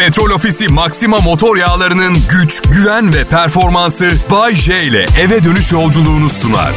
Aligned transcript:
Petrol 0.00 0.30
Ofisi 0.30 0.68
Maxima 0.68 1.16
motor 1.16 1.56
yağlarının 1.56 2.16
güç, 2.30 2.62
güven 2.62 3.14
ve 3.14 3.24
performansı 3.24 4.10
Bay 4.30 4.54
J 4.54 4.82
ile 4.84 5.06
eve 5.20 5.44
dönüş 5.44 5.72
yolculuğunu 5.72 6.30
sunar. 6.30 6.72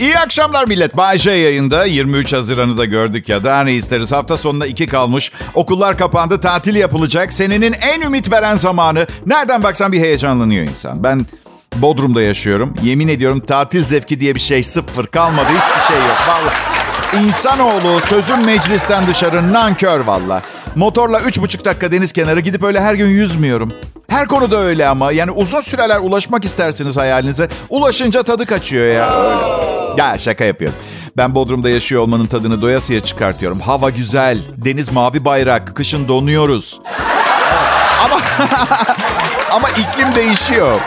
İyi 0.00 0.18
akşamlar 0.18 0.68
millet. 0.68 0.96
Bay 0.96 1.18
J 1.18 1.30
yayında 1.30 1.84
23 1.84 2.32
Haziran'ı 2.32 2.78
da 2.78 2.84
gördük 2.84 3.28
ya. 3.28 3.44
Daha 3.44 3.64
ne 3.64 3.72
isteriz? 3.72 4.12
Hafta 4.12 4.36
sonunda 4.36 4.66
iki 4.66 4.86
kalmış. 4.86 5.32
Okullar 5.54 5.98
kapandı, 5.98 6.40
tatil 6.40 6.76
yapılacak. 6.76 7.32
Senenin 7.32 7.72
en 7.72 8.00
ümit 8.00 8.32
veren 8.32 8.56
zamanı. 8.56 9.06
Nereden 9.26 9.62
baksan 9.62 9.92
bir 9.92 10.00
heyecanlanıyor 10.00 10.64
insan. 10.64 11.04
Ben 11.04 11.26
Bodrum'da 11.76 12.22
yaşıyorum. 12.22 12.74
Yemin 12.82 13.08
ediyorum 13.08 13.40
tatil 13.40 13.84
zevki 13.84 14.20
diye 14.20 14.34
bir 14.34 14.40
şey 14.40 14.62
sıfır 14.62 15.06
kalmadı. 15.06 15.48
Hiçbir 15.48 15.94
şey 15.94 16.06
yok. 16.06 16.18
Vallahi. 16.28 16.79
İnsanoğlu 17.18 18.00
sözün 18.00 18.46
meclisten 18.46 19.06
dışarı 19.06 19.52
nankör 19.52 20.00
valla. 20.00 20.42
Motorla 20.74 21.20
üç 21.20 21.40
buçuk 21.40 21.64
dakika 21.64 21.92
deniz 21.92 22.12
kenarı 22.12 22.40
gidip 22.40 22.62
öyle 22.62 22.80
her 22.80 22.94
gün 22.94 23.06
yüzmüyorum. 23.06 23.72
Her 24.08 24.26
konuda 24.26 24.56
öyle 24.56 24.88
ama. 24.88 25.12
Yani 25.12 25.30
uzun 25.30 25.60
süreler 25.60 25.98
ulaşmak 26.00 26.44
istersiniz 26.44 26.96
hayalinize. 26.96 27.48
Ulaşınca 27.68 28.22
tadı 28.22 28.46
kaçıyor 28.46 28.86
ya. 28.94 29.14
Öyle. 29.14 30.02
Ya 30.02 30.18
şaka 30.18 30.44
yapıyorum. 30.44 30.78
Ben 31.16 31.34
Bodrum'da 31.34 31.70
yaşıyor 31.70 32.02
olmanın 32.02 32.26
tadını 32.26 32.62
doyasıya 32.62 33.00
çıkartıyorum. 33.00 33.60
Hava 33.60 33.90
güzel, 33.90 34.38
deniz 34.56 34.92
mavi 34.92 35.24
bayrak, 35.24 35.76
kışın 35.76 36.08
donuyoruz. 36.08 36.80
ama 38.04 38.20
ama 39.52 39.68
iklim 39.70 40.14
değişiyor. 40.14 40.80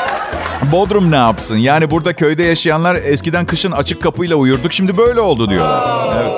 Bodrum 0.72 1.12
ne 1.12 1.16
yapsın? 1.16 1.58
Yani 1.58 1.92
burada 1.92 2.14
köyde 2.14 2.44
yaşayanlar 2.44 2.96
eskiden 2.96 3.46
kışın 3.46 3.72
açık 3.72 4.04
kapıyla 4.04 4.36
uyurduk. 4.36 4.74
Şimdi 4.74 4.98
böyle 4.98 5.20
oldu 5.20 5.50
diyorlar. 5.50 6.10
Evet. 6.16 6.32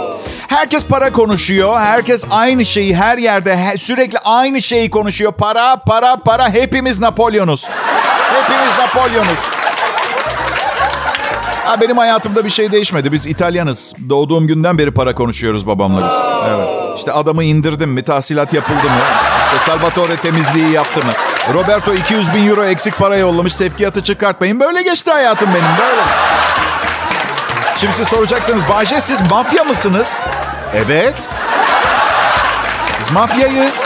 Herkes 0.48 0.86
para 0.86 1.12
konuşuyor. 1.12 1.80
Herkes 1.80 2.24
aynı 2.30 2.66
şeyi 2.66 2.96
her 2.96 3.18
yerde 3.18 3.58
sürekli 3.78 4.20
aynı 4.20 4.62
şeyi 4.62 4.90
konuşuyor. 4.90 5.32
Para, 5.32 5.76
para, 5.76 6.18
para. 6.18 6.50
Hepimiz 6.50 7.00
Napolyonuz. 7.00 7.66
Hepimiz 8.34 8.78
Napolyonuz. 8.80 9.40
Ha, 11.66 11.82
benim 11.82 11.98
hayatımda 11.98 12.46
bir 12.46 12.50
şey 12.50 12.72
değişmedi. 12.72 13.12
Biz 13.12 13.28
İtalyanız. 13.28 13.94
Doğduğum 14.10 14.48
günden 14.48 14.78
beri 14.78 14.92
para 14.94 15.16
konuşuyoruz 15.16 15.68
babamla 15.68 16.06
biz. 16.06 16.16
Evet. 16.50 16.68
İşte 16.98 17.12
adamı 17.12 17.44
indirdim 17.44 17.90
mi? 17.90 18.04
Tahsilat 18.04 18.54
yapıldı 18.54 18.84
mı? 18.84 19.02
İşte 19.46 19.72
Salvatore 19.72 20.16
temizliği 20.16 20.72
yaptı 20.72 21.06
mı? 21.06 21.12
Roberto 21.54 21.94
200 21.94 22.34
bin 22.34 22.50
euro 22.50 22.64
eksik 22.64 22.98
para 22.98 23.18
yollamış. 23.18 23.54
Sevkiyatı 23.54 24.04
çıkartmayın. 24.04 24.60
Böyle 24.60 24.82
geçti 24.82 25.12
hayatım 25.12 25.50
benim. 25.50 25.78
Böyle. 25.80 26.02
Şimdi 27.78 27.94
siz 27.94 28.08
soracaksınız. 28.08 28.62
Bahçe 28.70 29.02
siz 29.02 29.22
mafya 29.32 29.64
mısınız? 29.64 30.20
Evet. 30.74 31.30
Biz 33.00 33.12
mafyayız. 33.12 33.86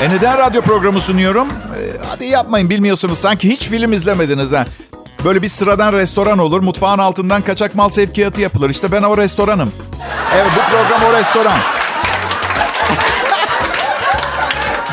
E 0.00 0.08
neden 0.10 0.38
radyo 0.38 0.62
programı 0.62 1.00
sunuyorum? 1.00 1.48
E, 1.48 2.06
hadi 2.08 2.24
yapmayın 2.24 2.70
bilmiyorsunuz. 2.70 3.18
Sanki 3.18 3.48
hiç 3.48 3.68
film 3.68 3.92
izlemediniz 3.92 4.52
ha. 4.52 4.64
Böyle 5.24 5.42
bir 5.42 5.48
sıradan 5.48 5.92
restoran 5.92 6.38
olur. 6.38 6.60
Mutfağın 6.60 6.98
altından 6.98 7.42
kaçak 7.42 7.74
mal 7.74 7.90
sevkiyatı 7.90 8.40
yapılır. 8.40 8.70
İşte 8.70 8.92
ben 8.92 9.02
o 9.02 9.16
restoranım. 9.16 9.72
Evet 10.34 10.50
bu 10.56 10.70
program 10.76 11.02
o 11.10 11.18
restoran. 11.18 11.58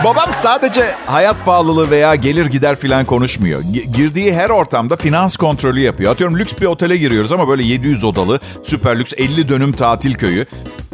Babam 0.04 0.34
sadece 0.34 0.96
hayat 1.06 1.46
pahalılığı 1.46 1.90
veya 1.90 2.16
gelir 2.16 2.46
gider 2.46 2.76
filan 2.76 3.06
konuşmuyor. 3.06 3.62
Girdiği 3.94 4.34
her 4.34 4.50
ortamda 4.50 4.96
finans 4.96 5.38
kontrolü 5.38 5.80
yapıyor. 5.80 6.12
Atıyorum 6.12 6.38
lüks 6.38 6.54
bir 6.62 6.66
otele 6.66 6.98
giriyoruz 6.98 7.32
ama 7.32 7.48
böyle 7.48 7.64
700 7.64 8.04
odalı, 8.04 8.40
süper 8.64 9.00
lüks 9.00 9.14
50 9.18 9.50
dönüm 9.50 9.72
tatil 9.72 10.16
köyü. 10.16 10.46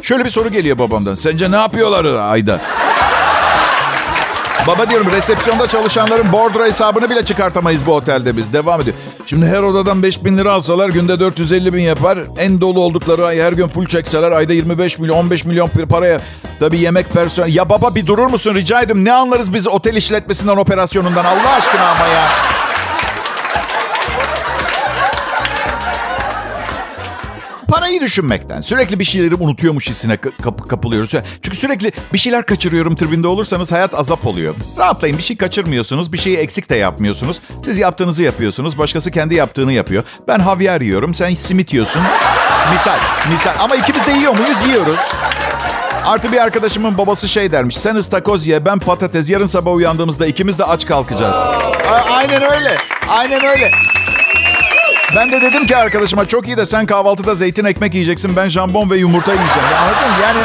Şöyle 0.02 0.24
bir 0.24 0.30
soru 0.30 0.48
geliyor 0.48 0.78
babamdan. 0.78 1.14
Sence 1.14 1.50
ne 1.50 1.56
yapıyorlar 1.56 2.04
ayda? 2.30 2.60
Baba 4.66 4.90
diyorum 4.90 5.12
resepsiyonda 5.12 5.66
çalışanların 5.66 6.32
bordro 6.32 6.64
hesabını 6.64 7.10
bile 7.10 7.24
çıkartamayız 7.24 7.86
bu 7.86 7.94
otelde 7.94 8.36
biz. 8.36 8.52
Devam 8.52 8.80
ediyor. 8.80 8.96
Şimdi 9.26 9.46
her 9.46 9.62
odadan 9.62 10.02
5 10.02 10.24
bin 10.24 10.38
lira 10.38 10.52
alsalar 10.52 10.88
günde 10.88 11.20
450 11.20 11.72
bin 11.74 11.82
yapar. 11.82 12.18
En 12.38 12.60
dolu 12.60 12.80
oldukları 12.80 13.26
ay 13.26 13.40
her 13.40 13.52
gün 13.52 13.68
full 13.68 13.86
çekseler 13.86 14.32
ayda 14.32 14.52
25 14.52 14.98
milyon 14.98 15.16
15 15.16 15.44
milyon 15.44 15.70
bir 15.78 15.86
paraya. 15.86 16.20
Tabii 16.60 16.78
yemek 16.78 17.12
personel. 17.12 17.54
Ya 17.54 17.68
baba 17.68 17.94
bir 17.94 18.06
durur 18.06 18.26
musun 18.26 18.54
rica 18.54 18.80
ederim. 18.82 19.04
Ne 19.04 19.12
anlarız 19.12 19.54
biz 19.54 19.68
otel 19.68 19.96
işletmesinden 19.96 20.56
operasyonundan 20.56 21.24
Allah 21.24 21.50
aşkına 21.50 21.88
ama 21.88 22.06
ya. 22.06 22.28
Parayı 27.82 28.00
düşünmekten. 28.00 28.60
Sürekli 28.60 28.98
bir 28.98 29.04
şeyleri 29.04 29.34
unutuyormuş 29.34 29.88
hissine 29.88 30.16
kap- 30.16 30.68
kapılıyoruz. 30.68 31.10
Çünkü 31.42 31.56
sürekli 31.56 31.92
bir 32.12 32.18
şeyler 32.18 32.46
kaçırıyorum 32.46 32.96
tribinde 32.96 33.26
olursanız 33.28 33.72
hayat 33.72 33.94
azap 33.94 34.26
oluyor. 34.26 34.54
Rahatlayın 34.78 35.18
bir 35.18 35.22
şey 35.22 35.36
kaçırmıyorsunuz. 35.36 36.12
Bir 36.12 36.18
şeyi 36.18 36.36
eksik 36.36 36.70
de 36.70 36.76
yapmıyorsunuz. 36.76 37.40
Siz 37.64 37.78
yaptığınızı 37.78 38.22
yapıyorsunuz. 38.22 38.78
Başkası 38.78 39.10
kendi 39.10 39.34
yaptığını 39.34 39.72
yapıyor. 39.72 40.04
Ben 40.28 40.38
havyar 40.38 40.80
yiyorum. 40.80 41.14
Sen 41.14 41.34
simit 41.34 41.72
yiyorsun. 41.72 42.02
Misal. 42.72 42.98
Misal. 43.32 43.52
Ama 43.60 43.76
ikimiz 43.76 44.06
de 44.06 44.12
yiyor 44.12 44.32
muyuz? 44.38 44.62
Yiyoruz. 44.68 44.98
Artı 46.04 46.32
bir 46.32 46.38
arkadaşımın 46.42 46.98
babası 46.98 47.28
şey 47.28 47.52
dermiş. 47.52 47.76
Sen 47.76 47.94
ıstakoz 47.94 48.46
ye, 48.46 48.66
ben 48.66 48.78
patates. 48.78 49.30
Yarın 49.30 49.46
sabah 49.46 49.72
uyandığımızda 49.74 50.26
ikimiz 50.26 50.58
de 50.58 50.64
aç 50.64 50.86
kalkacağız. 50.86 51.36
Aynen 52.10 52.42
öyle. 52.42 52.76
Aynen 53.08 53.44
öyle. 53.44 53.70
Ben 55.16 55.32
de 55.32 55.42
dedim 55.42 55.66
ki 55.66 55.76
arkadaşıma 55.76 56.28
çok 56.28 56.46
iyi 56.46 56.56
de 56.56 56.66
sen 56.66 56.86
kahvaltıda 56.86 57.34
zeytin 57.34 57.64
ekmek 57.64 57.94
yiyeceksin. 57.94 58.36
Ben 58.36 58.48
jambon 58.48 58.90
ve 58.90 58.96
yumurta 58.96 59.32
yiyeceğim. 59.32 59.68
Anladın 59.68 60.08
mı? 60.08 60.22
Yani 60.22 60.40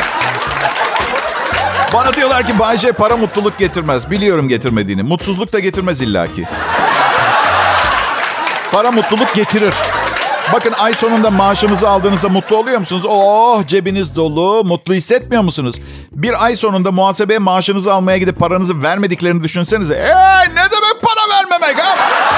bana 1.94 2.13
diyorlar 2.13 2.47
ki 2.47 2.59
Bayce 2.59 2.91
para 2.91 3.17
mutluluk 3.17 3.57
getirmez. 3.57 4.11
Biliyorum 4.11 4.47
getirmediğini. 4.47 5.03
Mutsuzluk 5.03 5.53
da 5.53 5.59
getirmez 5.59 6.01
illaki. 6.01 6.45
Para 8.72 8.91
mutluluk 8.91 9.35
getirir. 9.35 9.73
Bakın 10.53 10.74
ay 10.80 10.94
sonunda 10.94 11.31
maaşınızı 11.31 11.90
aldığınızda 11.90 12.30
mutlu 12.30 12.58
oluyor 12.58 12.80
musunuz? 12.80 13.03
Oh 13.09 13.68
cebiniz 13.68 14.16
dolu. 14.16 14.63
Mutlu 14.66 14.94
hissetmiyor 14.94 15.44
musunuz? 15.44 15.75
Bir 16.12 16.46
ay 16.46 16.56
sonunda 16.56 16.91
muhasebeye 16.91 17.40
maaşınızı 17.40 17.94
almaya 17.94 18.18
gidip 18.18 18.40
paranızı 18.40 18.84
vermediklerini 18.84 19.44
düşünsenize. 19.44 19.94
Eee 19.94 20.50
ne 20.56 20.62
demek 20.72 21.02
para 21.02 21.30
vermemek 21.40 21.84
ha? 21.84 21.97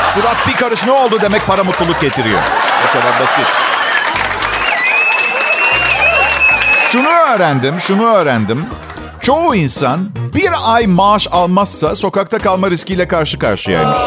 Surat 0.10 0.48
bir 0.48 0.54
karış 0.54 0.86
ne 0.86 0.92
oldu 0.92 1.18
demek 1.22 1.48
para 1.48 1.64
mutluluk 1.64 2.02
getiriyor. 2.02 2.40
Bu 2.88 3.00
kadar 3.00 3.20
basit. 3.20 3.46
Şunu 6.92 7.08
öğrendim, 7.10 7.80
şunu 7.80 8.06
öğrendim. 8.06 8.66
Çoğu 9.22 9.56
insan 9.56 10.10
bir 10.36 10.52
ay 10.66 10.88
maaş 10.88 11.28
almazsa 11.32 11.96
sokakta 11.96 12.40
kalma 12.40 12.70
riskiyle 12.70 13.08
karşı 13.08 13.40
karşıyaymış. 13.40 14.00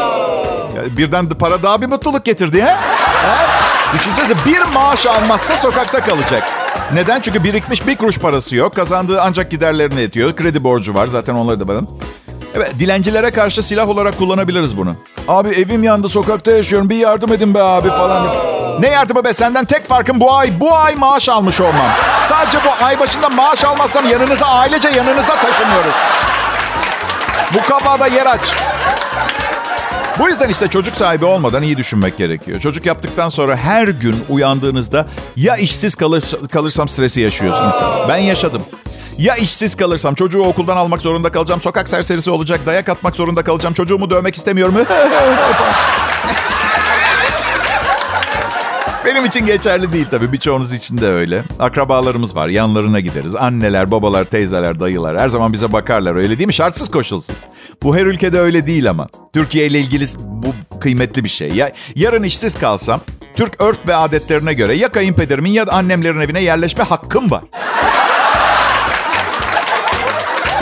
Birden 0.97 1.31
de 1.31 1.37
para 1.37 1.63
daha 1.63 1.81
bir 1.81 1.87
mutluluk 1.87 2.25
getirdi 2.25 2.61
ha? 2.61 2.79
ha? 3.23 3.62
Düşünsenize 3.93 4.33
bir 4.45 4.61
maaş 4.73 5.05
almazsa 5.05 5.57
sokakta 5.57 6.01
kalacak. 6.01 6.43
Neden? 6.93 7.21
Çünkü 7.21 7.43
birikmiş 7.43 7.87
bir 7.87 7.95
kuruş 7.95 8.19
parası 8.19 8.55
yok. 8.55 8.75
Kazandığı 8.75 9.21
ancak 9.21 9.51
giderlerini 9.51 10.01
yetiyor. 10.01 10.35
Kredi 10.35 10.63
borcu 10.63 10.93
var 10.93 11.07
zaten 11.07 11.35
onları 11.35 11.59
da 11.59 11.67
benim. 11.67 11.87
Evet 12.55 12.71
dilencilere 12.79 13.31
karşı 13.31 13.63
silah 13.63 13.89
olarak 13.89 14.17
kullanabiliriz 14.17 14.77
bunu. 14.77 14.95
Abi 15.27 15.49
evim 15.49 15.83
yandı 15.83 16.09
sokakta 16.09 16.51
yaşıyorum 16.51 16.89
bir 16.89 16.95
yardım 16.95 17.33
edin 17.33 17.53
be 17.55 17.61
abi 17.63 17.89
falan. 17.89 18.35
Ne 18.79 18.87
yardımı 18.87 19.23
be 19.23 19.33
senden 19.33 19.65
tek 19.65 19.85
farkım 19.85 20.19
bu 20.19 20.33
ay 20.33 20.59
bu 20.59 20.75
ay 20.77 20.95
maaş 20.95 21.29
almış 21.29 21.61
olmam. 21.61 21.91
Sadece 22.29 22.57
bu 22.65 22.85
ay 22.85 22.99
başında 22.99 23.29
maaş 23.29 23.63
almazsam 23.63 24.07
yanınıza 24.09 24.45
ailece 24.45 24.89
yanınıza 24.89 25.35
taşınıyoruz. 25.35 25.93
Bu 27.53 27.61
kafada 27.69 28.07
yer 28.07 28.25
aç. 28.25 28.51
Bu 30.19 30.29
yüzden 30.29 30.49
işte 30.49 30.67
çocuk 30.67 30.95
sahibi 30.95 31.25
olmadan 31.25 31.63
iyi 31.63 31.77
düşünmek 31.77 32.17
gerekiyor. 32.17 32.59
Çocuk 32.59 32.85
yaptıktan 32.85 33.29
sonra 33.29 33.55
her 33.55 33.87
gün 33.87 34.15
uyandığınızda 34.29 35.07
ya 35.35 35.55
işsiz 35.55 35.95
kalır, 35.95 36.23
kalırsam 36.51 36.87
stresi 36.87 37.21
yaşıyoruz 37.21 37.59
insan. 37.67 38.09
Ben 38.09 38.17
yaşadım. 38.17 38.63
Ya 39.17 39.35
işsiz 39.35 39.75
kalırsam 39.75 40.15
çocuğu 40.15 40.41
okuldan 40.43 40.77
almak 40.77 41.01
zorunda 41.01 41.31
kalacağım. 41.31 41.61
Sokak 41.61 41.89
serserisi 41.89 42.31
olacak. 42.31 42.59
Dayak 42.65 42.89
atmak 42.89 43.15
zorunda 43.15 43.43
kalacağım. 43.43 43.73
Çocuğumu 43.73 44.09
dövmek 44.09 44.35
istemiyorum. 44.35 44.75
Benim 49.13 49.25
için 49.25 49.45
geçerli 49.45 49.93
değil 49.93 50.07
tabii. 50.11 50.33
Birçoğunuz 50.33 50.73
için 50.73 50.97
de 50.97 51.07
öyle. 51.07 51.43
Akrabalarımız 51.59 52.35
var. 52.35 52.47
Yanlarına 52.47 52.99
gideriz. 52.99 53.35
Anneler, 53.35 53.91
babalar, 53.91 54.23
teyzeler, 54.23 54.79
dayılar. 54.79 55.19
Her 55.19 55.27
zaman 55.27 55.53
bize 55.53 55.73
bakarlar. 55.73 56.15
Öyle 56.15 56.37
değil 56.37 56.47
mi? 56.47 56.53
Şartsız 56.53 56.91
koşulsuz. 56.91 57.35
Bu 57.83 57.95
her 57.97 58.05
ülkede 58.05 58.39
öyle 58.39 58.67
değil 58.67 58.89
ama. 58.89 59.07
Türkiye 59.33 59.67
ile 59.67 59.79
ilgili 59.79 60.05
bu 60.19 60.79
kıymetli 60.79 61.23
bir 61.23 61.29
şey. 61.29 61.49
Ya, 61.49 61.71
yarın 61.95 62.23
işsiz 62.23 62.59
kalsam 62.59 63.01
Türk 63.35 63.61
örf 63.61 63.87
ve 63.87 63.95
adetlerine 63.95 64.53
göre 64.53 64.75
ya 64.75 64.89
kayınpederimin 64.89 65.51
ya 65.51 65.67
da 65.67 65.73
annemlerin 65.73 66.19
evine 66.19 66.41
yerleşme 66.41 66.83
hakkım 66.83 67.31
var. 67.31 67.43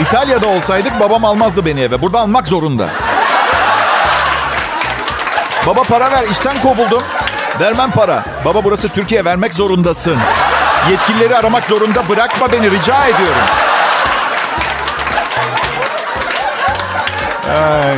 İtalya'da 0.00 0.46
olsaydık 0.46 1.00
babam 1.00 1.24
almazdı 1.24 1.66
beni 1.66 1.80
eve. 1.80 2.02
Burada 2.02 2.20
almak 2.20 2.46
zorunda. 2.46 2.90
Baba 5.66 5.82
para 5.82 6.10
ver 6.10 6.28
işten 6.30 6.62
kovuldum. 6.62 7.02
Vermem 7.62 7.90
para. 7.90 8.24
Baba 8.44 8.64
burası 8.64 8.88
Türkiye 8.88 9.24
vermek 9.24 9.54
zorundasın. 9.54 10.16
Yetkilileri 10.90 11.36
aramak 11.36 11.64
zorunda 11.64 12.08
bırakma 12.08 12.52
beni 12.52 12.70
rica 12.70 13.04
ediyorum. 13.04 13.42
Ay. 17.48 17.96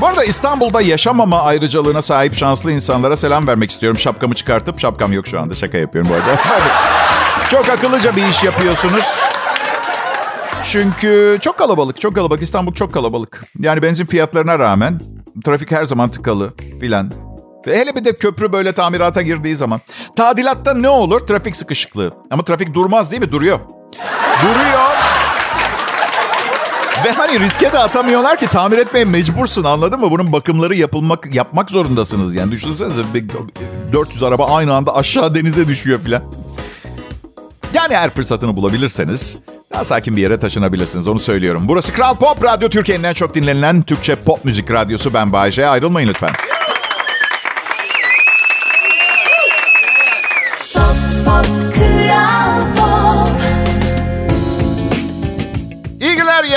Bu 0.00 0.06
arada 0.06 0.24
İstanbul'da 0.24 0.80
yaşamama 0.80 1.42
ayrıcalığına 1.42 2.02
sahip 2.02 2.34
şanslı 2.34 2.72
insanlara 2.72 3.16
selam 3.16 3.46
vermek 3.46 3.70
istiyorum. 3.70 3.98
Şapkamı 3.98 4.34
çıkartıp 4.34 4.80
şapkam 4.80 5.12
yok 5.12 5.26
şu 5.28 5.40
anda. 5.40 5.54
Şaka 5.54 5.78
yapıyorum 5.78 6.10
bu 6.10 6.14
arada. 6.14 6.40
çok 7.50 7.68
akıllıca 7.68 8.16
bir 8.16 8.28
iş 8.28 8.42
yapıyorsunuz. 8.42 9.20
Çünkü 10.64 11.38
çok 11.40 11.58
kalabalık, 11.58 12.00
çok 12.00 12.14
kalabalık. 12.14 12.42
İstanbul 12.42 12.72
çok 12.72 12.94
kalabalık. 12.94 13.44
Yani 13.58 13.82
benzin 13.82 14.06
fiyatlarına 14.06 14.58
rağmen 14.58 15.00
trafik 15.44 15.70
her 15.70 15.84
zaman 15.84 16.10
tıkalı 16.10 16.54
filan. 16.80 17.29
Hele 17.64 17.96
bir 17.96 18.04
de 18.04 18.14
köprü 18.14 18.52
böyle 18.52 18.72
tamirata 18.72 19.22
girdiği 19.22 19.56
zaman. 19.56 19.80
Tadilatta 20.16 20.74
ne 20.74 20.88
olur? 20.88 21.20
Trafik 21.20 21.56
sıkışıklığı. 21.56 22.12
Ama 22.30 22.42
trafik 22.42 22.74
durmaz 22.74 23.10
değil 23.10 23.22
mi? 23.22 23.32
Duruyor. 23.32 23.58
Duruyor. 24.42 24.90
Ve 27.04 27.10
hani 27.12 27.40
riske 27.40 27.72
de 27.72 27.78
atamıyorlar 27.78 28.38
ki 28.38 28.46
tamir 28.46 28.78
etmeye 28.78 29.04
mecbursun 29.04 29.64
anladın 29.64 30.00
mı? 30.00 30.10
Bunun 30.10 30.32
bakımları 30.32 30.76
yapılmak 30.76 31.34
yapmak 31.34 31.70
zorundasınız 31.70 32.34
yani. 32.34 32.52
Düşünsenize 32.52 33.02
400 33.92 34.22
araba 34.22 34.46
aynı 34.46 34.74
anda 34.74 34.96
aşağı 34.96 35.34
denize 35.34 35.68
düşüyor 35.68 36.00
filan. 36.00 36.22
Yani 37.74 37.96
her 37.96 38.14
fırsatını 38.14 38.56
bulabilirseniz 38.56 39.36
daha 39.72 39.84
sakin 39.84 40.16
bir 40.16 40.22
yere 40.22 40.38
taşınabilirsiniz 40.38 41.08
onu 41.08 41.18
söylüyorum. 41.18 41.62
Burası 41.68 41.92
Kral 41.92 42.16
Pop 42.16 42.44
Radyo 42.44 42.68
Türkiye'nin 42.68 43.04
en 43.04 43.14
çok 43.14 43.34
dinlenilen 43.34 43.82
Türkçe 43.82 44.16
pop 44.16 44.44
müzik 44.44 44.70
radyosu. 44.70 45.14
Ben 45.14 45.32
Bayece. 45.32 45.68
Ayrılmayın 45.68 46.08
lütfen. 46.08 46.30
İyi 46.30 46.59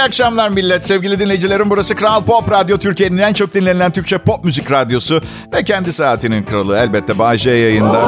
iyi 0.04 0.08
akşamlar 0.08 0.50
millet. 0.50 0.86
Sevgili 0.86 1.20
dinleyicilerim 1.20 1.70
burası 1.70 1.96
Kral 1.96 2.24
Pop 2.24 2.52
Radyo 2.52 2.78
Türkiye'nin 2.78 3.18
en 3.18 3.34
çok 3.34 3.54
dinlenilen 3.54 3.92
Türkçe 3.92 4.18
pop 4.18 4.44
müzik 4.44 4.72
radyosu. 4.72 5.22
Ve 5.54 5.64
kendi 5.64 5.94
saatinin 5.94 6.44
kralı 6.44 6.78
elbette 6.78 7.20
Bay 7.20 7.38
yayında. 7.46 8.02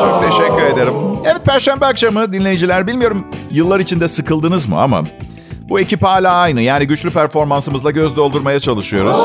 Çok 0.00 0.22
teşekkür 0.22 0.74
ederim. 0.74 0.92
Evet 1.24 1.44
Perşembe 1.44 1.86
akşamı 1.86 2.32
dinleyiciler 2.32 2.86
bilmiyorum 2.86 3.26
yıllar 3.50 3.80
içinde 3.80 4.08
sıkıldınız 4.08 4.68
mı 4.68 4.80
ama 4.80 5.04
bu 5.68 5.80
ekip 5.80 6.02
hala 6.02 6.32
aynı. 6.32 6.62
Yani 6.62 6.86
güçlü 6.86 7.10
performansımızla 7.10 7.90
göz 7.90 8.16
doldurmaya 8.16 8.60
çalışıyoruz. 8.60 9.16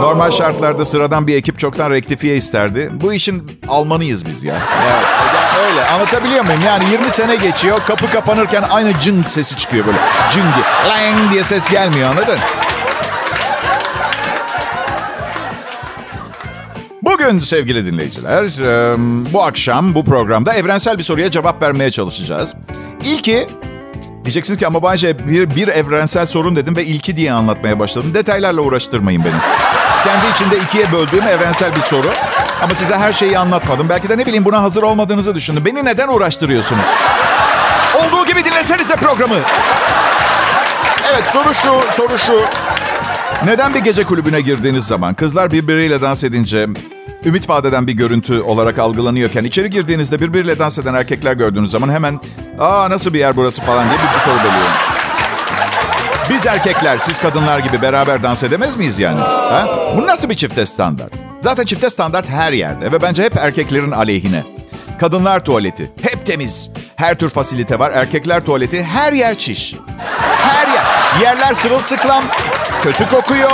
Normal 0.00 0.30
şartlarda 0.30 0.84
sıradan 0.84 1.26
bir 1.26 1.36
ekip 1.36 1.58
çoktan 1.58 1.90
rektifiye 1.90 2.36
isterdi. 2.36 2.90
Bu 2.92 3.12
işin 3.12 3.60
Almanıyız 3.68 4.26
biz 4.26 4.44
ya. 4.44 4.58
Evet, 4.86 5.04
öyle. 5.70 5.86
Anlatabiliyor 5.86 6.44
muyum? 6.44 6.60
Yani 6.66 6.84
20 6.90 7.10
sene 7.10 7.36
geçiyor. 7.36 7.78
Kapı 7.86 8.10
kapanırken 8.10 8.62
aynı 8.70 9.00
cing 9.00 9.26
sesi 9.26 9.56
çıkıyor 9.56 9.86
böyle. 9.86 9.98
Cing 10.32 10.46
diye. 10.54 10.64
Lang 10.88 11.32
diye 11.32 11.44
ses 11.44 11.68
gelmiyor 11.68 12.10
anladın? 12.10 12.38
Bugün 17.02 17.40
sevgili 17.40 17.86
dinleyiciler, 17.86 18.46
bu 19.32 19.42
akşam 19.42 19.94
bu 19.94 20.04
programda 20.04 20.54
evrensel 20.54 20.98
bir 20.98 21.02
soruya 21.02 21.30
cevap 21.30 21.62
vermeye 21.62 21.90
çalışacağız. 21.90 22.54
İlki 23.04 23.46
Diyeceksiniz 24.24 24.58
ki 24.58 24.66
ama 24.66 24.82
bence 24.82 25.28
bir, 25.28 25.56
bir 25.56 25.68
evrensel 25.68 26.26
sorun 26.26 26.56
dedim 26.56 26.76
ve 26.76 26.84
ilki 26.84 27.16
diye 27.16 27.32
anlatmaya 27.32 27.78
başladım. 27.78 28.14
Detaylarla 28.14 28.60
uğraştırmayın 28.60 29.24
beni. 29.24 29.34
Kendi 30.04 30.32
içinde 30.34 30.56
ikiye 30.58 30.92
böldüğüm 30.92 31.28
evrensel 31.28 31.76
bir 31.76 31.80
soru. 31.80 32.08
Ama 32.62 32.74
size 32.74 32.96
her 32.96 33.12
şeyi 33.12 33.38
anlatmadım. 33.38 33.88
Belki 33.88 34.08
de 34.08 34.18
ne 34.18 34.26
bileyim 34.26 34.44
buna 34.44 34.62
hazır 34.62 34.82
olmadığınızı 34.82 35.34
düşündüm. 35.34 35.64
Beni 35.64 35.84
neden 35.84 36.08
uğraştırıyorsunuz? 36.08 36.86
Olduğu 37.94 38.26
gibi 38.26 38.44
dinlesenize 38.44 38.96
programı. 38.96 39.36
Evet 41.12 41.26
soru 41.26 41.54
şu, 41.54 41.80
soru 41.92 42.18
şu. 42.18 42.40
Neden 43.44 43.74
bir 43.74 43.80
gece 43.80 44.04
kulübüne 44.04 44.40
girdiğiniz 44.40 44.86
zaman 44.86 45.14
kızlar 45.14 45.50
birbiriyle 45.50 46.02
dans 46.02 46.24
edince 46.24 46.66
ümit 47.24 47.48
vadeden 47.48 47.86
bir 47.86 47.92
görüntü 47.92 48.40
olarak 48.40 48.78
algılanıyorken 48.78 49.44
içeri 49.44 49.70
girdiğinizde 49.70 50.20
birbiriyle 50.20 50.58
dans 50.58 50.78
eden 50.78 50.94
erkekler 50.94 51.32
gördüğünüz 51.32 51.70
zaman 51.70 51.92
hemen 51.92 52.20
aa 52.58 52.90
nasıl 52.90 53.14
bir 53.14 53.18
yer 53.18 53.36
burası 53.36 53.62
falan 53.62 53.88
diye 53.88 53.98
bir 54.14 54.20
soru 54.20 54.36
geliyor. 54.36 54.70
Biz 56.30 56.46
erkekler 56.46 56.98
siz 56.98 57.18
kadınlar 57.18 57.58
gibi 57.58 57.82
beraber 57.82 58.22
dans 58.22 58.42
edemez 58.42 58.76
miyiz 58.76 58.98
yani? 58.98 59.20
Ha? 59.20 59.68
Bu 59.96 60.06
nasıl 60.06 60.28
bir 60.30 60.34
çifte 60.34 60.66
standart? 60.66 61.12
Zaten 61.42 61.64
çifte 61.64 61.90
standart 61.90 62.28
her 62.28 62.52
yerde 62.52 62.92
ve 62.92 63.02
bence 63.02 63.22
hep 63.22 63.36
erkeklerin 63.36 63.90
aleyhine. 63.90 64.44
Kadınlar 65.00 65.44
tuvaleti 65.44 65.90
hep 66.02 66.26
temiz. 66.26 66.70
Her 66.96 67.14
tür 67.14 67.28
fasilite 67.30 67.78
var. 67.78 67.90
Erkekler 67.90 68.44
tuvaleti 68.44 68.82
her 68.82 69.12
yer 69.12 69.38
çiş. 69.38 69.74
Her 70.38 70.68
yer. 70.68 70.84
Yerler 71.22 71.54
sırılsıklam. 71.54 72.24
Kötü 72.82 73.10
kokuyor. 73.10 73.50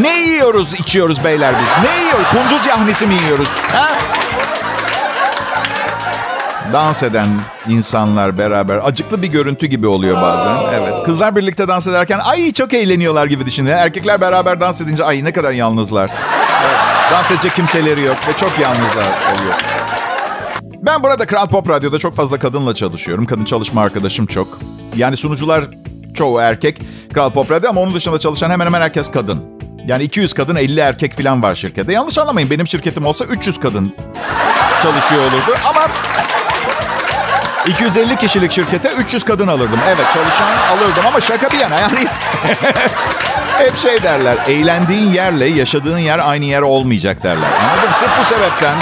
Ne 0.00 0.20
yiyoruz, 0.20 0.74
içiyoruz 0.74 1.24
beyler 1.24 1.54
biz? 1.62 1.90
Ne 1.90 2.04
yiyoruz? 2.04 2.26
Kunduz 2.30 2.66
yahnisi 2.66 3.06
mi 3.06 3.14
yiyoruz? 3.14 3.48
Ha? 3.48 3.88
Dans 6.72 7.02
eden 7.02 7.28
insanlar 7.68 8.38
beraber 8.38 8.80
acıklı 8.84 9.22
bir 9.22 9.28
görüntü 9.28 9.66
gibi 9.66 9.86
oluyor 9.86 10.22
bazen. 10.22 10.80
Evet. 10.80 10.92
Kızlar 11.04 11.36
birlikte 11.36 11.68
dans 11.68 11.86
ederken 11.86 12.18
ay 12.18 12.52
çok 12.52 12.74
eğleniyorlar 12.74 13.26
gibi 13.26 13.46
düşünüyor. 13.46 13.78
Erkekler 13.78 14.20
beraber 14.20 14.60
dans 14.60 14.80
edince 14.80 15.04
ay 15.04 15.24
ne 15.24 15.32
kadar 15.32 15.52
yalnızlar. 15.52 16.10
Evet. 16.64 16.76
Dans 17.12 17.30
edecek 17.30 17.54
kimseleri 17.56 18.00
yok 18.00 18.16
ve 18.28 18.36
çok 18.36 18.58
yalnızlar 18.58 19.04
oluyor. 19.04 19.54
Ben 20.82 21.02
burada 21.02 21.26
Kral 21.26 21.46
Pop 21.46 21.68
Radyo'da 21.68 21.98
çok 21.98 22.16
fazla 22.16 22.38
kadınla 22.38 22.74
çalışıyorum. 22.74 23.26
Kadın 23.26 23.44
çalışma 23.44 23.82
arkadaşım 23.82 24.26
çok. 24.26 24.58
Yani 24.96 25.16
sunucular 25.16 25.64
çoğu 26.14 26.40
erkek 26.40 26.80
Kral 27.14 27.30
Pop 27.30 27.50
Radyo 27.50 27.70
ama 27.70 27.80
onun 27.80 27.94
dışında 27.94 28.18
çalışan 28.18 28.50
hemen 28.50 28.66
hemen 28.66 28.80
herkes 28.80 29.10
kadın. 29.10 29.51
Yani 29.88 30.02
200 30.02 30.32
kadın 30.34 30.56
50 30.56 30.80
erkek 30.80 31.16
falan 31.16 31.42
var 31.42 31.54
şirkette. 31.54 31.92
Yanlış 31.92 32.18
anlamayın 32.18 32.50
benim 32.50 32.66
şirketim 32.66 33.06
olsa 33.06 33.24
300 33.24 33.60
kadın 33.60 33.94
çalışıyor 34.82 35.22
olurdu. 35.22 35.56
Ama 35.68 35.88
250 37.66 38.16
kişilik 38.16 38.52
şirkete 38.52 38.92
300 38.92 39.24
kadın 39.24 39.48
alırdım. 39.48 39.80
Evet 39.88 40.06
çalışan 40.14 40.48
alırdım 40.68 41.06
ama 41.06 41.20
şaka 41.20 41.50
bir 41.50 41.58
yana 41.58 41.80
yani. 41.80 41.98
Hep 43.58 43.76
şey 43.76 44.02
derler. 44.02 44.36
Eğlendiğin 44.46 45.10
yerle 45.10 45.46
yaşadığın 45.46 45.98
yer 45.98 46.18
aynı 46.18 46.44
yer 46.44 46.62
olmayacak 46.62 47.22
derler. 47.22 47.48
Anladın 47.60 47.92
Sırf 48.00 48.10
bu 48.20 48.24
sebepten 48.24 48.74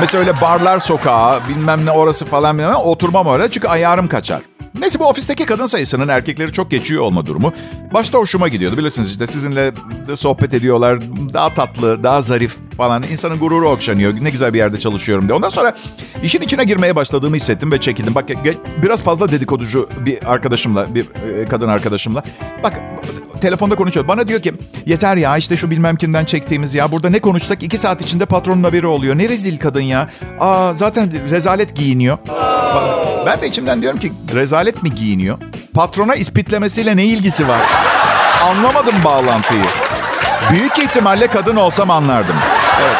Mesela 0.00 0.20
öyle 0.20 0.40
barlar 0.40 0.78
sokağı 0.78 1.48
bilmem 1.48 1.86
ne 1.86 1.90
orası 1.90 2.26
falan 2.26 2.58
bilmem 2.58 2.74
oturmam 2.74 3.26
orada 3.26 3.50
çünkü 3.50 3.68
ayarım 3.68 4.08
kaçar. 4.08 4.40
Neyse 4.80 4.98
bu 4.98 5.04
ofisteki 5.08 5.46
kadın 5.46 5.66
sayısının 5.66 6.08
erkekleri 6.08 6.52
çok 6.52 6.70
geçiyor 6.70 7.02
olma 7.02 7.26
durumu. 7.26 7.52
Başta 7.94 8.18
hoşuma 8.18 8.48
gidiyordu. 8.48 8.78
Bilirsiniz 8.78 9.10
işte 9.10 9.26
sizinle 9.26 9.72
sohbet 10.14 10.54
ediyorlar. 10.54 10.98
Daha 11.32 11.54
tatlı, 11.54 12.04
daha 12.04 12.22
zarif 12.22 12.56
falan. 12.76 13.02
İnsanın 13.02 13.38
gururu 13.38 13.68
okşanıyor. 13.68 14.14
Ne 14.20 14.30
güzel 14.30 14.54
bir 14.54 14.58
yerde 14.58 14.78
çalışıyorum 14.78 15.28
diye. 15.28 15.36
Ondan 15.36 15.48
sonra 15.48 15.74
işin 16.22 16.40
içine 16.40 16.64
girmeye 16.64 16.96
başladığımı 16.96 17.36
hissettim 17.36 17.72
ve 17.72 17.80
çekildim. 17.80 18.14
Bak 18.14 18.24
biraz 18.82 19.02
fazla 19.02 19.30
dedikoducu 19.30 19.88
bir 20.06 20.32
arkadaşımla, 20.32 20.94
bir 20.94 21.06
e, 21.40 21.44
kadın 21.44 21.68
arkadaşımla. 21.68 22.22
Bak 22.62 22.80
telefonda 23.40 23.74
konuşuyor. 23.74 24.08
Bana 24.08 24.28
diyor 24.28 24.42
ki 24.42 24.52
yeter 24.86 25.16
ya 25.16 25.36
işte 25.36 25.56
şu 25.56 25.70
bilmem 25.70 25.96
kimden 25.96 26.24
çektiğimiz 26.24 26.74
ya. 26.74 26.92
Burada 26.92 27.10
ne 27.10 27.18
konuşsak 27.18 27.62
iki 27.62 27.76
saat 27.76 28.02
içinde 28.02 28.26
patronun 28.26 28.64
haberi 28.64 28.86
oluyor. 28.86 29.18
Ne 29.18 29.28
rezil 29.28 29.58
kadın 29.58 29.80
ya. 29.80 30.10
Aa 30.40 30.74
zaten 30.74 31.30
rezalet 31.30 31.76
giyiniyor. 31.76 32.18
Ben 33.28 33.42
de 33.42 33.48
içimden 33.48 33.82
diyorum 33.82 33.98
ki 33.98 34.12
rezalet 34.34 34.82
mi 34.82 34.94
giyiniyor? 34.94 35.38
Patrona 35.74 36.14
ispitlemesiyle 36.14 36.96
ne 36.96 37.04
ilgisi 37.04 37.48
var? 37.48 37.60
Anlamadım 38.42 38.94
bağlantıyı. 39.04 39.64
Büyük 40.50 40.78
ihtimalle 40.78 41.26
kadın 41.26 41.56
olsam 41.56 41.90
anlardım. 41.90 42.36
Evet. 42.82 42.96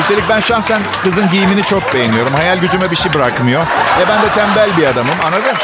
Üstelik 0.00 0.28
ben 0.28 0.40
şahsen 0.40 0.80
kızın 1.02 1.30
giyimini 1.30 1.64
çok 1.64 1.94
beğeniyorum. 1.94 2.34
Hayal 2.34 2.58
gücüme 2.58 2.90
bir 2.90 2.96
şey 2.96 3.14
bırakmıyor. 3.14 3.62
E 4.00 4.08
ben 4.08 4.22
de 4.22 4.28
tembel 4.34 4.76
bir 4.76 4.86
adamım 4.86 5.14
anladın? 5.24 5.56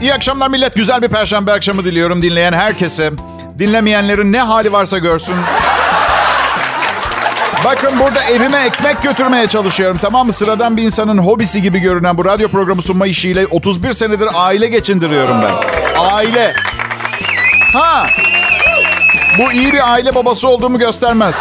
İyi 0.00 0.14
akşamlar 0.14 0.48
millet. 0.48 0.74
Güzel 0.74 1.02
bir 1.02 1.08
perşembe 1.08 1.52
akşamı 1.52 1.84
diliyorum 1.84 2.22
dinleyen 2.22 2.52
herkese. 2.52 3.12
Dinlemeyenlerin 3.62 4.32
ne 4.32 4.40
hali 4.40 4.72
varsa 4.72 4.98
görsün. 4.98 5.34
Bakın 7.64 8.00
burada 8.00 8.24
evime 8.24 8.58
ekmek 8.58 9.02
götürmeye 9.02 9.46
çalışıyorum 9.46 9.98
tamam 10.02 10.26
mı? 10.26 10.32
Sıradan 10.32 10.76
bir 10.76 10.82
insanın 10.82 11.18
hobisi 11.18 11.62
gibi 11.62 11.78
görünen 11.78 12.18
bu 12.18 12.24
radyo 12.24 12.48
programı 12.48 12.82
sunma 12.82 13.06
işiyle 13.06 13.46
31 13.46 13.92
senedir 13.92 14.28
aile 14.34 14.66
geçindiriyorum 14.68 15.36
ben. 15.42 15.54
Aile. 16.00 16.54
Ha. 17.72 18.06
Bu 19.38 19.52
iyi 19.52 19.72
bir 19.72 19.92
aile 19.92 20.14
babası 20.14 20.48
olduğumu 20.48 20.78
göstermez. 20.78 21.36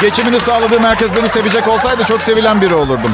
Geçimini 0.00 0.40
sağladığım 0.40 0.84
herkes 0.84 1.16
beni 1.16 1.28
sevecek 1.28 1.68
olsaydı 1.68 2.04
çok 2.04 2.22
sevilen 2.22 2.60
biri 2.60 2.74
olurdum. 2.74 3.10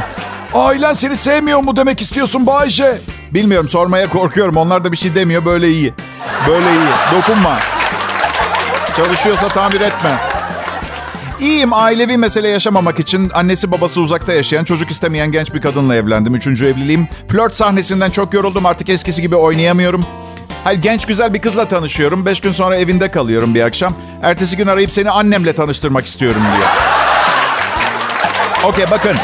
Ailen 0.54 0.92
seni 0.92 1.16
sevmiyor 1.16 1.58
mu 1.58 1.76
demek 1.76 2.00
istiyorsun 2.00 2.46
Bayce? 2.46 2.98
Bilmiyorum 3.30 3.68
sormaya 3.68 4.08
korkuyorum. 4.08 4.56
Onlar 4.56 4.84
da 4.84 4.92
bir 4.92 4.96
şey 4.96 5.14
demiyor. 5.14 5.44
Böyle 5.44 5.68
iyi. 5.68 5.94
Böyle 6.48 6.70
iyi. 6.70 6.88
Dokunma. 7.12 7.77
Çalışıyorsa 9.04 9.48
tamir 9.48 9.80
etme. 9.80 10.18
İyiyim 11.40 11.72
ailevi 11.72 12.16
mesele 12.16 12.48
yaşamamak 12.48 12.98
için 13.00 13.30
annesi 13.34 13.70
babası 13.72 14.00
uzakta 14.00 14.32
yaşayan 14.32 14.64
çocuk 14.64 14.90
istemeyen 14.90 15.32
genç 15.32 15.54
bir 15.54 15.60
kadınla 15.60 15.94
evlendim. 15.94 16.34
Üçüncü 16.34 16.66
evliliğim. 16.66 17.08
Flört 17.28 17.56
sahnesinden 17.56 18.10
çok 18.10 18.34
yoruldum 18.34 18.66
artık 18.66 18.88
eskisi 18.88 19.22
gibi 19.22 19.36
oynayamıyorum. 19.36 20.06
Hayır 20.64 20.82
genç 20.82 21.06
güzel 21.06 21.34
bir 21.34 21.38
kızla 21.40 21.68
tanışıyorum. 21.68 22.26
Beş 22.26 22.40
gün 22.40 22.52
sonra 22.52 22.76
evinde 22.76 23.10
kalıyorum 23.10 23.54
bir 23.54 23.62
akşam. 23.62 23.94
Ertesi 24.22 24.56
gün 24.56 24.66
arayıp 24.66 24.92
seni 24.92 25.10
annemle 25.10 25.52
tanıştırmak 25.52 26.06
istiyorum 26.06 26.42
diyor. 26.56 26.68
Okey 28.64 28.90
bakın. 28.90 29.16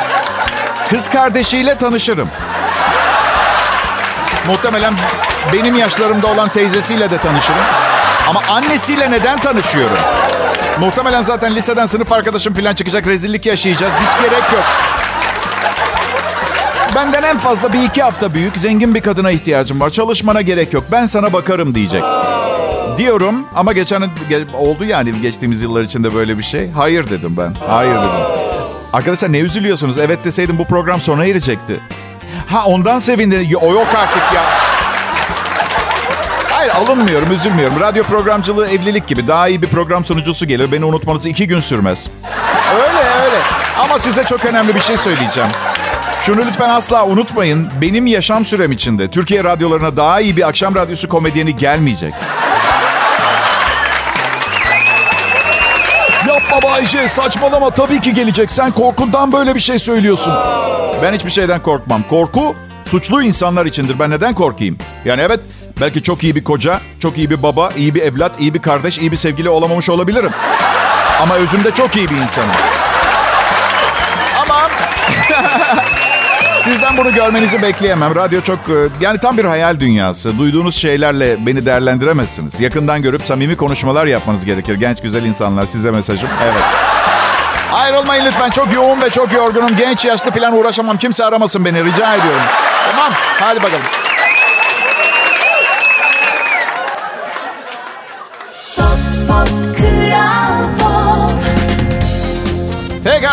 Kız 0.91 1.11
kardeşiyle 1.11 1.79
tanışırım. 1.79 2.29
Muhtemelen 4.47 4.95
benim 5.53 5.75
yaşlarımda 5.75 6.27
olan 6.27 6.49
teyzesiyle 6.49 7.11
de 7.11 7.19
tanışırım. 7.19 7.84
Ama 8.29 8.41
annesiyle 8.49 9.11
neden 9.11 9.39
tanışıyorum? 9.41 9.97
Muhtemelen 10.81 11.23
zaten 11.23 11.55
liseden 11.55 11.87
sınıf 11.87 12.13
arkadaşım 12.13 12.55
falan 12.55 12.75
çıkacak. 12.75 13.07
Rezillik 13.07 13.47
yaşayacağız. 13.47 13.93
Hiç 13.95 14.23
gerek 14.31 14.43
yok. 14.53 14.65
Benden 16.95 17.23
en 17.23 17.39
fazla 17.39 17.73
bir 17.73 17.83
iki 17.83 18.03
hafta 18.03 18.35
büyük 18.35 18.57
zengin 18.57 18.95
bir 18.95 19.01
kadına 19.01 19.31
ihtiyacım 19.31 19.81
var. 19.81 19.91
Çalışmana 19.91 20.41
gerek 20.43 20.73
yok. 20.73 20.85
Ben 20.93 21.07
sana 21.07 21.33
bakarım 21.33 21.75
diyecek. 21.75 22.03
Diyorum 22.97 23.47
ama 23.55 23.73
geçen 23.73 24.03
oldu 24.55 24.85
yani 24.85 25.21
geçtiğimiz 25.23 25.63
yıllar 25.63 25.83
içinde 25.83 26.15
böyle 26.15 26.39
bir 26.39 26.43
şey. 26.43 26.71
Hayır 26.71 27.11
dedim 27.11 27.37
ben. 27.37 27.55
Hayır 27.69 27.95
dedim. 27.95 28.11
Arkadaşlar 28.93 29.33
ne 29.33 29.39
üzülüyorsunuz? 29.39 29.99
Evet 29.99 30.25
deseydim 30.25 30.59
bu 30.59 30.65
program 30.65 31.01
sona 31.01 31.27
erecekti. 31.27 31.81
Ha 32.47 32.65
ondan 32.67 32.99
sevindi. 32.99 33.57
O 33.61 33.73
yok 33.73 33.87
artık 33.97 34.23
ya. 34.35 34.43
Hayır 36.65 36.87
alınmıyorum, 36.87 37.33
üzülmüyorum. 37.33 37.81
Radyo 37.81 38.05
programcılığı 38.05 38.69
evlilik 38.69 39.07
gibi. 39.07 39.29
Daha 39.29 39.49
iyi 39.49 39.63
bir 39.63 39.67
program 39.67 40.05
sunucusu 40.05 40.47
gelir. 40.47 40.73
Beni 40.73 40.85
unutmanız 40.85 41.27
iki 41.27 41.47
gün 41.47 41.61
sürmez. 41.61 42.09
Öyle 42.75 42.99
öyle. 43.25 43.37
Ama 43.79 43.99
size 43.99 44.25
çok 44.25 44.45
önemli 44.45 44.75
bir 44.75 44.81
şey 44.81 44.97
söyleyeceğim. 44.97 45.51
Şunu 46.21 46.47
lütfen 46.47 46.69
asla 46.69 47.07
unutmayın. 47.07 47.69
Benim 47.81 48.07
yaşam 48.07 48.45
sürem 48.45 48.73
içinde 48.73 49.11
Türkiye 49.11 49.45
radyolarına 49.45 49.97
daha 49.97 50.21
iyi 50.21 50.37
bir 50.37 50.49
akşam 50.49 50.75
radyosu 50.75 51.09
komedyeni 51.09 51.57
gelmeyecek. 51.57 52.15
Yapma 56.29 56.63
Bayce 56.63 57.09
saçmalama 57.09 57.71
tabii 57.71 58.01
ki 58.01 58.15
gelecek. 58.15 58.51
Sen 58.51 58.71
korkundan 58.71 59.33
böyle 59.33 59.55
bir 59.55 59.61
şey 59.61 59.79
söylüyorsun. 59.79 60.35
Ben 61.03 61.15
hiçbir 61.15 61.31
şeyden 61.31 61.63
korkmam. 61.63 62.03
Korku 62.11 62.55
suçlu 62.85 63.23
insanlar 63.23 63.67
içindir. 63.67 63.99
Ben 63.99 64.11
neden 64.11 64.35
korkayım? 64.35 64.79
Yani 65.05 65.23
evet 65.23 65.41
belki 65.81 66.03
çok 66.03 66.25
iyi 66.25 66.35
bir 66.35 66.45
koca, 66.45 66.81
çok 67.01 67.19
iyi 67.19 67.31
bir 67.31 67.43
baba, 67.43 67.71
iyi 67.77 67.95
bir 67.95 68.03
evlat, 68.03 68.41
iyi 68.41 68.55
bir 68.55 68.63
kardeş, 68.63 68.99
iyi 68.99 69.13
bir 69.13 69.17
sevgili 69.17 69.49
olamamış 69.49 69.91
olabilirim. 69.91 70.31
Ama 71.23 71.35
özümde 71.35 71.71
çok 71.71 71.97
iyi 71.97 72.11
bir 72.11 72.17
insanım. 72.17 72.51
Ama 74.43 74.55
sizden 76.61 76.97
bunu 76.97 77.15
görmenizi 77.15 77.63
bekleyemem. 77.63 78.15
Radyo 78.15 78.41
çok 78.41 78.59
yani 79.01 79.19
tam 79.19 79.39
bir 79.39 79.45
hayal 79.45 79.81
dünyası. 79.81 80.39
Duyduğunuz 80.39 80.77
şeylerle 80.77 81.47
beni 81.47 81.67
değerlendiremezsiniz. 81.67 82.61
Yakından 82.61 83.03
görüp 83.03 83.25
samimi 83.25 83.57
konuşmalar 83.57 84.07
yapmanız 84.07 84.45
gerekir. 84.45 84.75
Genç 84.75 85.03
güzel 85.03 85.25
insanlar 85.25 85.67
size 85.67 85.91
mesajım. 85.91 86.29
Evet. 86.45 86.63
Ayrılmayın 87.73 88.25
lütfen. 88.27 88.51
Çok 88.51 88.73
yoğun 88.73 89.03
ve 89.03 89.11
çok 89.11 89.33
yorgunum. 89.33 89.77
Genç 89.77 90.05
yaşlı 90.05 90.31
falan 90.31 90.53
uğraşamam. 90.53 90.97
Kimse 90.97 91.25
aramasın 91.25 91.65
beni. 91.65 91.85
Rica 91.85 92.15
ediyorum. 92.15 92.43
Tamam. 92.91 93.13
Hadi 93.41 93.63
bakalım. 93.63 94.14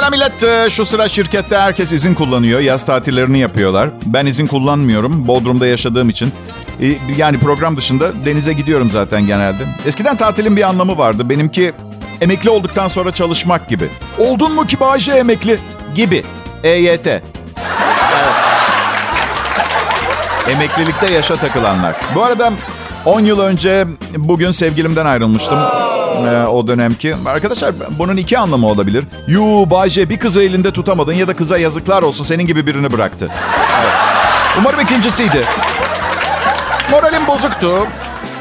Pekala 0.01 0.11
millet. 0.17 0.43
Ee, 0.43 0.69
şu 0.69 0.85
sıra 0.85 1.07
şirkette 1.07 1.57
herkes 1.57 1.91
izin 1.91 2.13
kullanıyor. 2.13 2.59
Yaz 2.59 2.85
tatillerini 2.85 3.39
yapıyorlar. 3.39 3.89
Ben 4.05 4.25
izin 4.25 4.47
kullanmıyorum. 4.47 5.27
Bodrum'da 5.27 5.67
yaşadığım 5.67 6.09
için. 6.09 6.33
Ee, 6.81 6.95
yani 7.17 7.39
program 7.39 7.77
dışında 7.77 8.25
denize 8.25 8.53
gidiyorum 8.53 8.91
zaten 8.91 9.25
genelde. 9.25 9.63
Eskiden 9.85 10.17
tatilin 10.17 10.55
bir 10.55 10.69
anlamı 10.69 10.97
vardı. 10.97 11.29
Benimki 11.29 11.71
emekli 12.21 12.49
olduktan 12.49 12.87
sonra 12.87 13.11
çalışmak 13.11 13.69
gibi. 13.69 13.89
Oldun 14.17 14.53
mu 14.53 14.67
ki 14.67 14.79
Bayce 14.79 15.11
emekli? 15.11 15.59
Gibi. 15.95 16.23
EYT. 16.63 17.07
Emeklilikte 20.49 21.11
yaşa 21.11 21.35
takılanlar. 21.35 21.95
Bu 22.15 22.23
arada 22.23 22.53
10 23.05 23.21
yıl 23.25 23.39
önce 23.39 23.87
bugün 24.17 24.51
sevgilimden 24.51 25.05
ayrılmıştım. 25.05 25.59
Ee, 26.25 26.47
o 26.47 26.67
dönemki. 26.67 27.15
Arkadaşlar 27.25 27.73
bunun 27.99 28.17
iki 28.17 28.39
anlamı 28.39 28.67
olabilir. 28.67 29.05
Yu 29.27 29.41
Bayce 29.71 30.09
bir 30.09 30.19
kızı 30.19 30.43
elinde 30.43 30.71
tutamadın 30.71 31.13
ya 31.13 31.27
da 31.27 31.35
kıza 31.35 31.57
yazıklar 31.57 32.03
olsun 32.03 32.23
senin 32.23 32.47
gibi 32.47 32.67
birini 32.67 32.91
bıraktı. 32.91 33.29
Evet. 33.81 33.93
Umarım 34.59 34.79
ikincisiydi. 34.79 35.45
Moralim 36.91 37.27
bozuktu. 37.27 37.87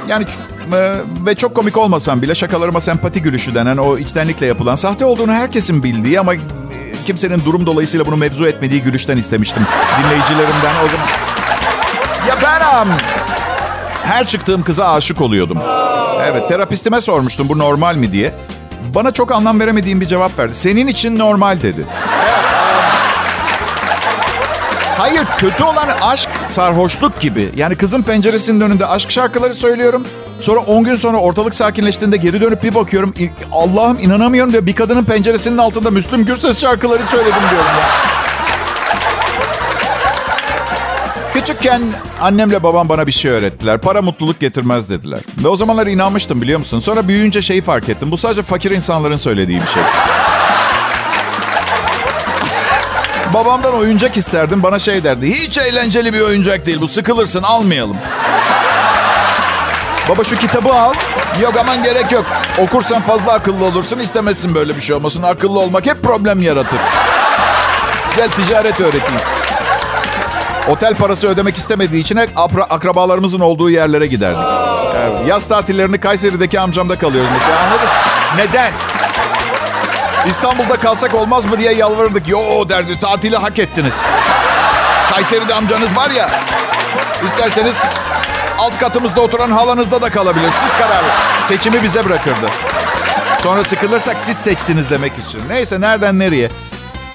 Yani 0.08 0.24
e, 0.72 0.96
ve 1.26 1.34
çok 1.34 1.54
komik 1.54 1.76
olmasam 1.76 2.22
bile 2.22 2.34
şakalarıma 2.34 2.80
sempati 2.80 3.22
gülüşü 3.22 3.54
denen 3.54 3.76
o 3.76 3.98
içtenlikle 3.98 4.46
yapılan 4.46 4.76
sahte 4.76 5.04
olduğunu 5.04 5.32
herkesin 5.32 5.82
bildiği 5.82 6.20
ama 6.20 6.34
e, 6.34 6.38
kimsenin 7.06 7.44
durum 7.44 7.66
dolayısıyla 7.66 8.06
bunu 8.06 8.16
mevzu 8.16 8.46
etmediği 8.46 8.82
gülüşten 8.82 9.16
istemiştim. 9.16 9.66
Dinleyicilerimden 9.98 10.74
o 10.84 10.88
zaman. 10.88 11.06
Ya 12.28 12.34
ben 12.42 12.82
um, 12.82 12.88
her 14.10 14.26
çıktığım 14.26 14.62
kıza 14.62 14.92
aşık 14.92 15.20
oluyordum. 15.20 15.58
Evet 16.22 16.48
terapistime 16.48 17.00
sormuştum 17.00 17.48
bu 17.48 17.58
normal 17.58 17.96
mi 17.96 18.12
diye. 18.12 18.32
Bana 18.94 19.10
çok 19.10 19.32
anlam 19.32 19.60
veremediğim 19.60 20.00
bir 20.00 20.06
cevap 20.06 20.38
verdi. 20.38 20.54
Senin 20.54 20.86
için 20.86 21.18
normal 21.18 21.62
dedi. 21.62 21.86
Hayır 24.98 25.22
kötü 25.38 25.64
olan 25.64 25.88
aşk 26.02 26.30
sarhoşluk 26.46 27.20
gibi. 27.20 27.48
Yani 27.56 27.76
kızın 27.76 28.02
penceresinin 28.02 28.60
önünde 28.60 28.86
aşk 28.86 29.10
şarkıları 29.10 29.54
söylüyorum. 29.54 30.06
Sonra 30.40 30.60
10 30.60 30.84
gün 30.84 30.94
sonra 30.94 31.16
ortalık 31.16 31.54
sakinleştiğinde 31.54 32.16
geri 32.16 32.40
dönüp 32.40 32.62
bir 32.62 32.74
bakıyorum. 32.74 33.14
Allah'ım 33.52 33.98
inanamıyorum 34.00 34.52
diyor. 34.52 34.66
Bir 34.66 34.74
kadının 34.74 35.04
penceresinin 35.04 35.58
altında 35.58 35.90
Müslüm 35.90 36.24
Gürses 36.24 36.60
şarkıları 36.60 37.02
söyledim 37.02 37.42
diyorum 37.50 37.70
ya. 37.80 37.88
Küçükken 41.40 41.82
annemle 42.20 42.62
babam 42.62 42.88
bana 42.88 43.06
bir 43.06 43.12
şey 43.12 43.30
öğrettiler. 43.30 43.78
Para 43.78 44.02
mutluluk 44.02 44.40
getirmez 44.40 44.90
dediler. 44.90 45.20
Ve 45.38 45.48
o 45.48 45.56
zamanlar 45.56 45.86
inanmıştım 45.86 46.42
biliyor 46.42 46.58
musun? 46.58 46.78
Sonra 46.78 47.08
büyüyünce 47.08 47.42
şeyi 47.42 47.62
fark 47.62 47.88
ettim. 47.88 48.10
Bu 48.10 48.16
sadece 48.16 48.42
fakir 48.42 48.70
insanların 48.70 49.16
söylediği 49.16 49.62
bir 49.62 49.66
şey. 49.66 49.82
Babamdan 53.34 53.74
oyuncak 53.74 54.16
isterdim. 54.16 54.62
Bana 54.62 54.78
şey 54.78 55.04
derdi. 55.04 55.34
Hiç 55.34 55.58
eğlenceli 55.58 56.12
bir 56.12 56.20
oyuncak 56.20 56.66
değil 56.66 56.80
bu. 56.80 56.88
Sıkılırsın 56.88 57.42
almayalım. 57.42 57.96
Baba 60.08 60.24
şu 60.24 60.38
kitabı 60.38 60.72
al. 60.72 60.94
Yok 61.42 61.54
aman 61.60 61.82
gerek 61.82 62.12
yok. 62.12 62.26
Okursan 62.58 63.02
fazla 63.02 63.32
akıllı 63.32 63.64
olursun. 63.64 63.98
İstemezsin 63.98 64.54
böyle 64.54 64.76
bir 64.76 64.80
şey 64.80 64.96
olmasın. 64.96 65.22
Akıllı 65.22 65.60
olmak 65.60 65.86
hep 65.86 66.02
problem 66.02 66.42
yaratır. 66.42 66.80
Gel 68.16 68.28
ticaret 68.28 68.80
öğreteyim. 68.80 69.20
Otel 70.68 70.94
parası 70.94 71.28
ödemek 71.28 71.56
istemediği 71.56 72.00
için 72.00 72.20
akrabalarımızın 72.70 73.40
olduğu 73.40 73.70
yerlere 73.70 74.06
giderdik. 74.06 74.44
Yaz 75.26 75.48
tatillerini 75.48 75.98
Kayseri'deki 76.00 76.60
amcamda 76.60 76.98
kalıyoruz 76.98 77.30
mesela 77.32 77.58
anladın? 77.60 77.88
Neden? 78.36 78.72
İstanbul'da 80.26 80.76
kalsak 80.76 81.14
olmaz 81.14 81.44
mı 81.44 81.58
diye 81.58 81.72
yalvarırdık. 81.72 82.28
Yo 82.28 82.68
derdi 82.68 83.00
tatili 83.00 83.36
hak 83.36 83.58
ettiniz. 83.58 84.02
Kayseri'de 85.12 85.54
amcanız 85.54 85.96
var 85.96 86.10
ya. 86.10 86.30
İsterseniz 87.24 87.76
alt 88.58 88.78
katımızda 88.78 89.20
oturan 89.20 89.50
halanızda 89.50 90.02
da 90.02 90.10
kalabilir. 90.10 90.50
Siz 90.56 90.72
karar 90.72 91.04
Seçimi 91.44 91.82
bize 91.82 92.04
bırakırdı. 92.04 92.50
Sonra 93.42 93.64
sıkılırsak 93.64 94.20
siz 94.20 94.36
seçtiniz 94.36 94.90
demek 94.90 95.12
için. 95.18 95.40
Neyse 95.48 95.80
nereden 95.80 96.18
nereye? 96.18 96.50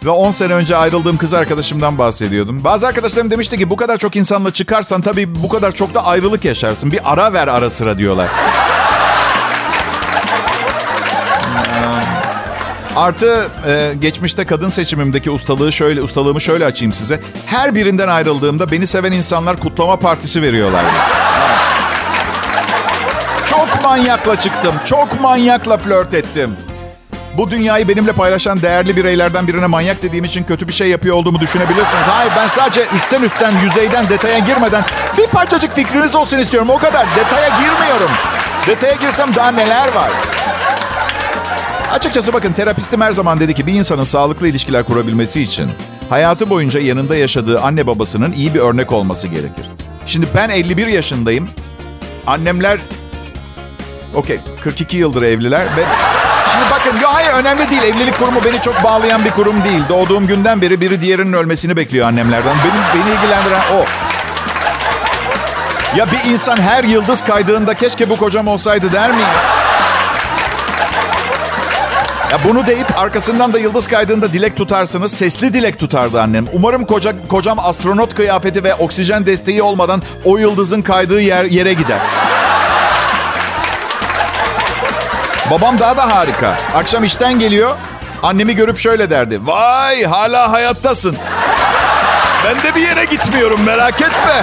Ve 0.06 0.10
10 0.10 0.32
sene 0.32 0.54
önce 0.54 0.78
ayrıldığım 0.78 1.18
kız 1.18 1.34
arkadaşımdan 1.34 1.98
bahsediyordum. 1.98 2.64
Bazı 2.64 2.88
arkadaşlarım 2.88 3.32
demişti 3.32 3.58
ki 3.58 3.70
bu 3.70 3.76
kadar 3.76 3.98
çok 3.98 4.16
insanla 4.16 4.52
çıkarsan 4.52 5.02
tabii 5.02 5.44
bu 5.44 5.50
kadar 5.50 5.72
çok 5.72 5.94
da 5.94 6.06
ayrılık 6.06 6.46
yaşarsın. 6.46 6.92
Bir 6.92 7.00
ara 7.04 7.34
ver 7.34 7.48
ara 7.48 7.70
sıra 7.70 7.98
diyorlar. 7.98 8.28
Artı 12.96 13.48
e, 13.68 13.94
geçmişte 14.02 14.46
kadın 14.46 14.70
seçimimdeki 14.70 15.32
ustalığı 15.32 15.72
şöyle 15.72 16.02
ustalığımı 16.02 16.42
şöyle 16.42 16.66
açayım 16.66 16.94
size. 16.94 17.22
Her 17.46 17.76
birinden 17.76 18.08
ayrıldığımda 18.08 18.72
beni 18.72 18.88
seven 18.88 19.12
insanlar 19.12 19.58
kutlama 19.58 20.00
partisi 20.00 20.42
veriyorlardı. 20.42 20.98
Çok 23.46 23.84
manyakla 23.84 24.40
çıktım. 24.40 24.76
Çok 24.86 25.22
manyakla 25.22 25.78
flört 25.78 26.14
ettim. 26.14 26.56
Bu 27.38 27.52
dünyayı 27.52 27.88
benimle 27.88 28.12
paylaşan 28.12 28.62
değerli 28.62 28.96
bireylerden 28.96 29.48
birine 29.48 29.68
manyak 29.68 30.02
dediğim 30.02 30.26
için 30.26 30.44
kötü 30.44 30.68
bir 30.68 30.74
şey 30.74 30.88
yapıyor 30.88 31.16
olduğumu 31.16 31.40
düşünebilirsiniz. 31.40 32.08
Hayır 32.08 32.32
ben 32.38 32.48
sadece 32.48 32.86
üstten 32.96 33.22
üstten 33.22 33.54
yüzeyden 33.64 34.10
detaya 34.10 34.40
girmeden 34.40 34.84
bir 35.18 35.28
parçacık 35.28 35.74
fikriniz 35.74 36.16
olsun 36.16 36.38
istiyorum. 36.38 36.70
O 36.70 36.78
kadar 36.78 37.08
detaya 37.16 37.50
girmiyorum. 37.50 38.12
Detaya 38.68 38.96
girsem 38.96 39.36
daha 39.36 39.52
neler 39.52 39.94
var. 39.94 40.12
Açıkçası 41.92 42.34
bakın 42.34 42.54
terapistim 42.54 43.02
her 43.02 43.12
zaman 43.12 43.40
dedi 43.40 43.54
ki 43.54 43.68
bir 43.68 43.74
insanın 43.74 44.04
sağlıklı 44.04 44.48
ilişkiler 44.48 44.84
kurabilmesi 44.84 45.42
için 45.42 45.72
hayatı 46.10 46.50
boyunca 46.50 46.80
yanında 46.80 47.16
yaşadığı 47.16 47.62
anne 47.62 47.88
babasının 47.88 48.32
iyi 48.32 48.54
bir 48.54 48.60
örnek 48.60 48.92
olması 48.92 49.28
gerekir. 49.28 49.66
Şimdi 50.06 50.26
ben 50.36 50.50
51 50.50 50.88
yaşındayım. 50.88 51.50
Annemler 52.28 52.80
okey 54.14 54.40
42 54.62 54.98
yıldır 54.98 55.22
evliler 55.22 55.66
ve 55.66 55.86
Şimdi 56.56 56.70
bakın 56.72 57.00
yo 57.02 57.10
hayır 57.14 57.34
önemli 57.34 57.70
değil. 57.70 57.84
Evlilik 57.84 58.20
kurumu 58.20 58.40
beni 58.46 58.62
çok 58.62 58.84
bağlayan 58.84 59.26
bir 59.26 59.32
kurum 59.32 59.64
değil. 59.64 59.84
Doğduğum 59.90 60.28
günden 60.28 60.62
beri 60.62 60.82
biri 60.82 61.02
diğerinin 61.02 61.34
ölmesini 61.34 61.78
bekliyor 61.78 62.08
annemlerden. 62.08 62.56
Benim 62.64 63.06
beni 63.06 63.16
ilgilendiren 63.16 63.62
o. 63.74 63.86
Ya 65.98 66.08
bir 66.12 66.32
insan 66.32 66.58
her 66.58 66.84
yıldız 66.84 67.22
kaydığında 67.22 67.74
keşke 67.74 68.10
bu 68.10 68.18
kocam 68.18 68.48
olsaydı 68.48 68.92
der 68.92 69.12
mi? 69.12 69.22
Ya 72.32 72.40
bunu 72.50 72.68
deyip 72.68 73.00
arkasından 73.00 73.54
da 73.54 73.60
yıldız 73.60 73.88
kaydığında 73.88 74.34
dilek 74.34 74.58
tutarsınız. 74.58 75.14
Sesli 75.14 75.54
dilek 75.54 75.80
tutardı 75.80 76.22
annem. 76.22 76.46
Umarım 76.54 76.86
koca, 76.86 77.28
kocam 77.28 77.60
astronot 77.60 78.16
kıyafeti 78.16 78.64
ve 78.64 78.76
oksijen 78.76 79.26
desteği 79.26 79.62
olmadan 79.62 80.02
o 80.26 80.38
yıldızın 80.38 80.82
kaydığı 80.82 81.22
yer, 81.22 81.46
yere 81.46 81.74
gider. 81.74 82.00
Babam 85.52 85.80
daha 85.80 85.98
da 85.98 86.16
harika. 86.16 86.58
Akşam 86.76 87.04
işten 87.04 87.40
geliyor. 87.40 87.76
Annemi 88.24 88.56
görüp 88.56 88.78
şöyle 88.78 89.10
derdi. 89.10 89.40
Vay 89.48 90.04
hala 90.04 90.52
hayattasın. 90.52 91.16
Ben 92.46 92.64
de 92.64 92.76
bir 92.76 92.82
yere 92.82 93.06
gitmiyorum 93.06 93.64
merak 93.64 94.02
etme. 94.02 94.42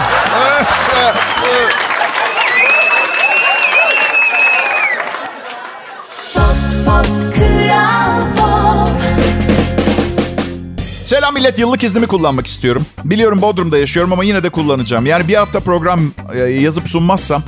Selam 11.04 11.34
millet 11.34 11.58
yıllık 11.58 11.82
iznimi 11.84 12.06
kullanmak 12.06 12.46
istiyorum. 12.46 12.86
Biliyorum 13.04 13.42
Bodrum'da 13.42 13.78
yaşıyorum 13.78 14.12
ama 14.12 14.24
yine 14.24 14.42
de 14.44 14.50
kullanacağım. 14.50 15.06
Yani 15.06 15.28
bir 15.28 15.34
hafta 15.34 15.60
program 15.60 16.00
e, 16.34 16.38
yazıp 16.38 16.88
sunmazsam 16.88 17.42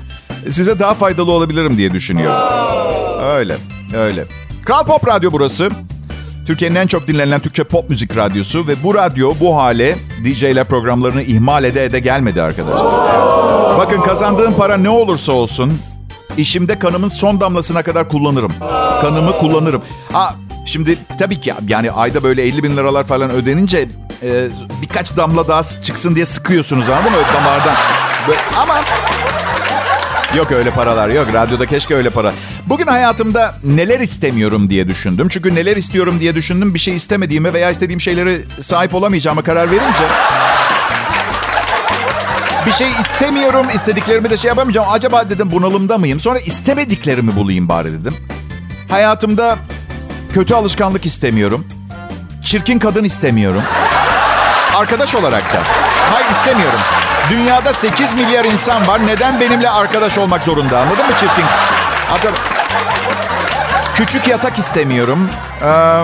size 0.51 0.79
daha 0.79 0.95
faydalı 0.95 1.33
olabilirim 1.33 1.77
diye 1.79 1.93
düşünüyorum. 1.93 2.64
Öyle, 3.25 3.57
öyle. 3.97 4.25
Kral 4.65 4.85
Pop 4.85 5.09
Radyo 5.09 5.33
burası. 5.33 5.69
Türkiye'nin 6.47 6.75
en 6.77 6.87
çok 6.87 7.07
dinlenen 7.07 7.41
Türkçe 7.41 7.65
pop 7.65 7.91
müzik 7.91 8.17
radyosu 8.17 8.69
ve 8.69 8.83
bu 8.83 8.95
radyo 8.95 9.35
bu 9.41 9.57
hale 9.57 9.97
DJ'ler 10.25 10.65
programlarını 10.65 11.23
ihmal 11.23 11.65
ede 11.65 11.85
ede 11.85 11.99
gelmedi 11.99 12.43
arkadaşlar. 12.43 12.93
Bakın 13.79 14.03
kazandığım 14.03 14.55
para 14.55 14.77
ne 14.77 14.89
olursa 14.89 15.33
olsun 15.33 15.79
işimde 16.37 16.79
kanımın 16.79 17.09
son 17.09 17.41
damlasına 17.41 17.83
kadar 17.83 18.09
kullanırım. 18.09 18.53
Kanımı 19.01 19.39
kullanırım. 19.39 19.83
Ha, 20.13 20.35
şimdi 20.65 20.99
tabii 21.19 21.41
ki 21.41 21.55
yani 21.69 21.91
ayda 21.91 22.23
böyle 22.23 22.43
50 22.43 22.63
bin 22.63 22.77
liralar 22.77 23.05
falan 23.05 23.31
ödenince 23.31 23.89
e, 24.23 24.49
birkaç 24.83 25.17
damla 25.17 25.49
daha 25.49 25.63
çıksın 25.63 26.15
diye 26.15 26.27
sıkıyorsunuz 26.27 26.89
anladın 26.89 27.13
mı? 27.13 27.19
Damardan. 27.35 27.75
Böyle, 28.29 28.41
ama 28.63 28.75
Yok 30.37 30.53
öyle 30.53 30.71
paralar 30.71 31.09
yok. 31.09 31.27
Radyoda 31.33 31.67
keşke 31.67 31.95
öyle 31.95 32.11
para. 32.11 32.33
Bugün 32.67 32.87
hayatımda 32.87 33.55
neler 33.65 34.01
istemiyorum 34.01 34.71
diye 34.71 34.89
düşündüm. 34.89 35.29
Çünkü 35.29 35.55
neler 35.55 35.77
istiyorum 35.77 36.21
diye 36.21 36.35
düşündüm. 36.35 36.75
Bir 36.75 36.79
şey 36.79 36.97
istemediğime 36.97 37.53
veya 37.53 37.71
istediğim 37.71 38.01
şeyleri 38.01 38.41
sahip 38.61 38.95
olamayacağıma 38.95 39.43
karar 39.43 39.71
verince... 39.71 40.05
Bir 42.67 42.73
şey 42.73 42.89
istemiyorum, 43.01 43.67
istediklerimi 43.75 44.31
de 44.31 44.37
şey 44.37 44.49
yapamayacağım. 44.49 44.89
Acaba 44.91 45.31
dedim 45.31 45.51
bunalımda 45.51 45.99
mıyım? 45.99 46.21
Sonra 46.21 46.39
istemediklerimi 46.39 47.37
bulayım 47.37 47.69
bari 47.69 47.93
dedim. 47.93 48.17
Hayatımda 48.89 49.59
kötü 50.35 50.55
alışkanlık 50.55 51.07
istemiyorum. 51.07 51.67
Çirkin 52.45 52.79
kadın 52.79 53.05
istemiyorum. 53.05 53.63
Arkadaş 54.77 55.15
olarak 55.15 55.55
da. 55.55 55.63
Hayır 56.13 56.31
istemiyorum. 56.31 56.81
Dünyada 57.31 57.73
8 57.73 58.15
milyar 58.15 58.45
insan 58.45 58.87
var. 58.87 59.07
Neden 59.07 59.41
benimle 59.41 59.71
arkadaş 59.71 60.19
olmak 60.19 60.43
zorunda? 60.43 60.81
Anladın 60.81 61.07
mı 61.07 61.13
çirkin? 61.13 61.45
Hatta 62.09 62.31
küçük 63.95 64.29
yatak 64.29 64.59
istemiyorum. 64.59 65.29
Ee, 65.63 66.03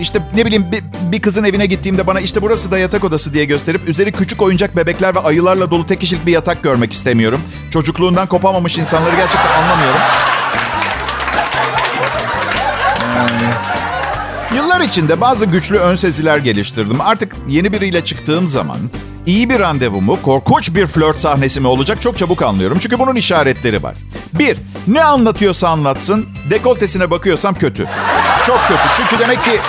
işte 0.00 0.18
ne 0.34 0.46
bileyim 0.46 0.72
bir, 0.72 0.82
bir 1.12 1.20
kızın 1.20 1.44
evine 1.44 1.66
gittiğimde 1.66 2.06
bana 2.06 2.20
işte 2.20 2.42
burası 2.42 2.70
da 2.70 2.78
yatak 2.78 3.04
odası 3.04 3.34
diye 3.34 3.44
gösterip 3.44 3.88
üzeri 3.88 4.12
küçük 4.12 4.42
oyuncak 4.42 4.76
bebekler 4.76 5.14
ve 5.14 5.20
ayılarla 5.20 5.70
dolu 5.70 5.86
tek 5.86 6.00
kişilik 6.00 6.26
bir 6.26 6.32
yatak 6.32 6.62
görmek 6.62 6.92
istemiyorum. 6.92 7.40
Çocukluğundan 7.70 8.26
kopamamış 8.26 8.78
insanları 8.78 9.16
gerçekten 9.16 9.62
anlamıyorum. 9.62 10.00
Yıllar 14.78 14.90
içinde 14.90 15.20
bazı 15.20 15.46
güçlü 15.46 15.78
ön 15.78 15.94
seziler 15.94 16.38
geliştirdim. 16.38 17.00
Artık 17.00 17.36
yeni 17.48 17.72
biriyle 17.72 18.04
çıktığım 18.04 18.46
zaman 18.46 18.76
iyi 19.26 19.50
bir 19.50 19.60
randevu 19.60 20.00
mu, 20.00 20.18
korkunç 20.22 20.74
bir 20.74 20.86
flört 20.86 21.20
sahnesi 21.20 21.60
mi 21.60 21.66
olacak 21.66 22.02
çok 22.02 22.18
çabuk 22.18 22.42
anlıyorum. 22.42 22.78
Çünkü 22.80 22.98
bunun 22.98 23.14
işaretleri 23.14 23.82
var. 23.82 23.94
Bir, 24.32 24.58
ne 24.86 25.04
anlatıyorsa 25.04 25.68
anlatsın, 25.68 26.26
dekoltesine 26.50 27.10
bakıyorsam 27.10 27.54
kötü. 27.54 27.88
Çok 28.46 28.60
kötü. 28.68 28.80
Çünkü 28.96 29.18
demek 29.18 29.44
ki 29.44 29.60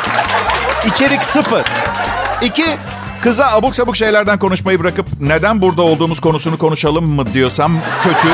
içerik 0.85 1.23
sıfır. 1.23 1.63
İki, 2.41 2.65
kıza 3.21 3.47
abuk 3.51 3.75
sabuk 3.75 3.95
şeylerden 3.95 4.39
konuşmayı 4.39 4.79
bırakıp 4.79 5.07
neden 5.21 5.61
burada 5.61 5.81
olduğumuz 5.81 6.19
konusunu 6.19 6.57
konuşalım 6.57 7.05
mı 7.05 7.33
diyorsam 7.33 7.71
kötü. 8.03 8.27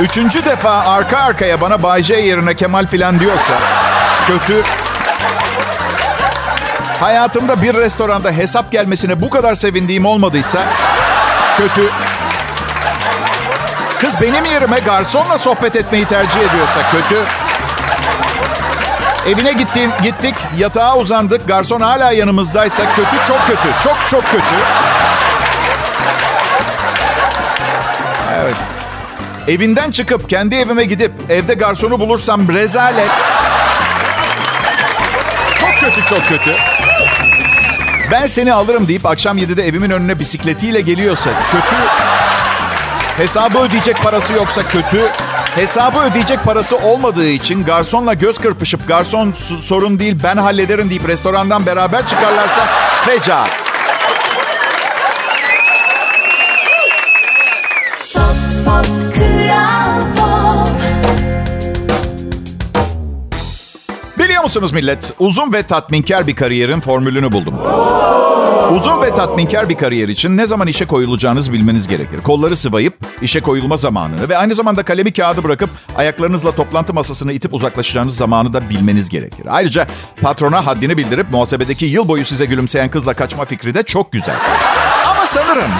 Üçüncü 0.00 0.44
defa 0.44 0.70
arka 0.70 1.18
arkaya 1.18 1.60
bana 1.60 1.82
Bay 1.82 2.02
J 2.02 2.14
yerine 2.14 2.56
Kemal 2.56 2.86
filan 2.86 3.20
diyorsa 3.20 3.54
kötü. 4.26 4.62
Hayatımda 7.00 7.62
bir 7.62 7.74
restoranda 7.74 8.30
hesap 8.30 8.72
gelmesine 8.72 9.20
bu 9.20 9.30
kadar 9.30 9.54
sevindiğim 9.54 10.06
olmadıysa 10.06 10.62
kötü. 11.56 11.90
Kız 14.00 14.20
benim 14.20 14.44
yerime 14.44 14.78
garsonla 14.78 15.38
sohbet 15.38 15.76
etmeyi 15.76 16.04
tercih 16.04 16.40
ediyorsa 16.40 16.80
kötü. 16.90 17.24
Evine 19.26 19.52
gittim, 19.52 19.90
gittik, 20.02 20.34
yatağa 20.56 20.96
uzandık. 20.96 21.48
Garson 21.48 21.80
hala 21.80 22.12
yanımızdaysa 22.12 22.94
kötü, 22.94 23.24
çok 23.28 23.46
kötü. 23.46 23.68
Çok 23.84 23.96
çok 24.10 24.24
kötü. 24.30 24.54
Evinden 29.48 29.90
çıkıp 29.90 30.28
kendi 30.28 30.54
evime 30.54 30.84
gidip 30.84 31.12
evde 31.30 31.54
garsonu 31.54 32.00
bulursam 32.00 32.48
rezalet. 32.48 33.10
Çok 35.60 35.70
kötü, 35.80 36.06
çok 36.06 36.28
kötü. 36.28 36.54
Ben 38.10 38.26
seni 38.26 38.52
alırım 38.52 38.88
deyip 38.88 39.06
akşam 39.06 39.38
7'de 39.38 39.66
evimin 39.66 39.90
önüne 39.90 40.18
bisikletiyle 40.18 40.80
geliyorsa 40.80 41.30
kötü. 41.52 41.76
Hesabı 43.16 43.58
ödeyecek 43.58 44.02
parası 44.02 44.32
yoksa 44.32 44.62
kötü. 44.68 45.08
Hesabı 45.54 45.98
ödeyecek 46.00 46.44
parası 46.44 46.76
olmadığı 46.76 47.28
için 47.28 47.64
garsonla 47.64 48.14
göz 48.14 48.38
kırpışıp 48.38 48.88
garson 48.88 49.32
sorun 49.60 49.98
değil 49.98 50.18
ben 50.24 50.36
hallederim 50.36 50.90
deyip 50.90 51.08
restorandan 51.08 51.66
beraber 51.66 52.06
çıkarlarsa 52.06 52.68
fecaat. 53.06 53.61
Musunuz 64.52 64.72
millet? 64.72 65.12
Uzun 65.18 65.52
ve 65.52 65.62
tatminkar 65.62 66.26
bir 66.26 66.36
kariyerin 66.36 66.80
formülünü 66.80 67.32
buldum. 67.32 67.54
Uzun 68.70 69.02
ve 69.02 69.14
tatminkar 69.14 69.68
bir 69.68 69.74
kariyer 69.74 70.08
için 70.08 70.36
ne 70.36 70.46
zaman 70.46 70.68
işe 70.68 70.86
koyulacağınızı 70.86 71.52
bilmeniz 71.52 71.88
gerekir. 71.88 72.20
Kolları 72.22 72.56
sıvayıp 72.56 72.94
işe 73.22 73.40
koyulma 73.40 73.76
zamanını 73.76 74.28
ve 74.28 74.36
aynı 74.36 74.54
zamanda 74.54 74.82
kalemi 74.82 75.12
kağıdı 75.12 75.44
bırakıp 75.44 75.70
ayaklarınızla 75.96 76.52
toplantı 76.52 76.94
masasını 76.94 77.32
itip 77.32 77.54
uzaklaşacağınız 77.54 78.16
zamanı 78.16 78.52
da 78.52 78.70
bilmeniz 78.70 79.08
gerekir. 79.08 79.46
Ayrıca 79.50 79.86
patrona 80.22 80.66
haddini 80.66 80.96
bildirip 80.96 81.30
muhasebedeki 81.30 81.84
yıl 81.84 82.08
boyu 82.08 82.24
size 82.24 82.44
gülümseyen 82.44 82.88
kızla 82.88 83.14
kaçma 83.14 83.44
fikri 83.44 83.74
de 83.74 83.82
çok 83.82 84.12
güzel. 84.12 84.36
Ama 85.10 85.26
sanırım 85.26 85.70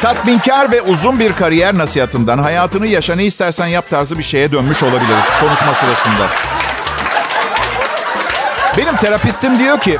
tatminkar 0.00 0.72
ve 0.72 0.82
uzun 0.82 1.18
bir 1.18 1.32
kariyer 1.32 1.78
nasihatından 1.78 2.38
hayatını 2.38 2.86
yaşa 2.86 3.14
ne 3.14 3.24
istersen 3.24 3.66
yap 3.66 3.90
tarzı 3.90 4.18
bir 4.18 4.22
şeye 4.22 4.52
dönmüş 4.52 4.82
olabiliriz 4.82 5.26
konuşma 5.40 5.74
sırasında. 5.74 6.47
Benim 8.76 8.96
terapistim 8.96 9.58
diyor 9.58 9.80
ki 9.80 9.98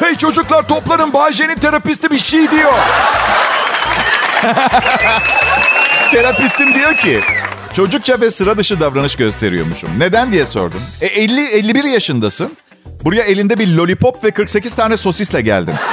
Hey 0.00 0.14
çocuklar 0.14 0.68
toplanın 0.68 1.12
Bay 1.12 1.32
J'nin 1.32 1.54
terapisti 1.54 2.10
bir 2.10 2.18
şey 2.18 2.50
diyor. 2.50 2.72
Terapistim 6.12 6.74
diyor 6.74 6.96
ki 6.96 7.20
çocukça 7.74 8.20
ve 8.20 8.30
sıra 8.30 8.58
dışı 8.58 8.80
davranış 8.80 9.16
gösteriyormuşum. 9.16 9.90
Neden 9.98 10.32
diye 10.32 10.46
sordum. 10.46 10.82
E 11.00 11.06
50 11.06 11.44
51 11.44 11.84
yaşındasın. 11.84 12.56
Buraya 13.04 13.22
elinde 13.22 13.58
bir 13.58 13.68
lollipop 13.68 14.24
ve 14.24 14.30
48 14.30 14.74
tane 14.74 14.96
sosisle 14.96 15.40
geldin. 15.40 15.74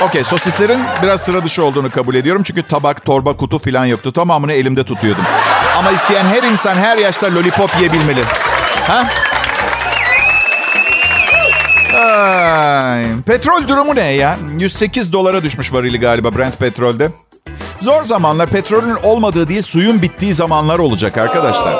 Okey 0.00 0.24
sosislerin 0.24 0.80
biraz 1.02 1.20
sıra 1.20 1.44
dışı 1.44 1.64
olduğunu 1.64 1.90
kabul 1.90 2.14
ediyorum. 2.14 2.42
Çünkü 2.42 2.62
tabak, 2.62 3.04
torba, 3.04 3.36
kutu 3.36 3.58
falan 3.58 3.84
yoktu. 3.84 4.12
Tamamını 4.12 4.52
elimde 4.52 4.84
tutuyordum. 4.84 5.24
Ama 5.78 5.90
isteyen 5.90 6.24
her 6.24 6.42
insan 6.42 6.76
her 6.76 6.98
yaşta 6.98 7.34
lollipop 7.34 7.76
yiyebilmeli. 7.76 8.20
Ha? 8.86 9.08
Ay, 11.98 13.04
petrol 13.26 13.68
durumu 13.68 13.96
ne 13.96 14.12
ya? 14.12 14.38
108 14.58 15.12
dolara 15.12 15.42
düşmüş 15.42 15.72
varili 15.72 16.00
galiba 16.00 16.36
Brent 16.36 16.58
petrolde. 16.58 17.10
Zor 17.80 18.02
zamanlar 18.04 18.48
petrolün 18.48 18.94
olmadığı 19.02 19.48
değil 19.48 19.62
suyun 19.62 20.02
bittiği 20.02 20.34
zamanlar 20.34 20.78
olacak 20.78 21.18
arkadaşlar. 21.18 21.76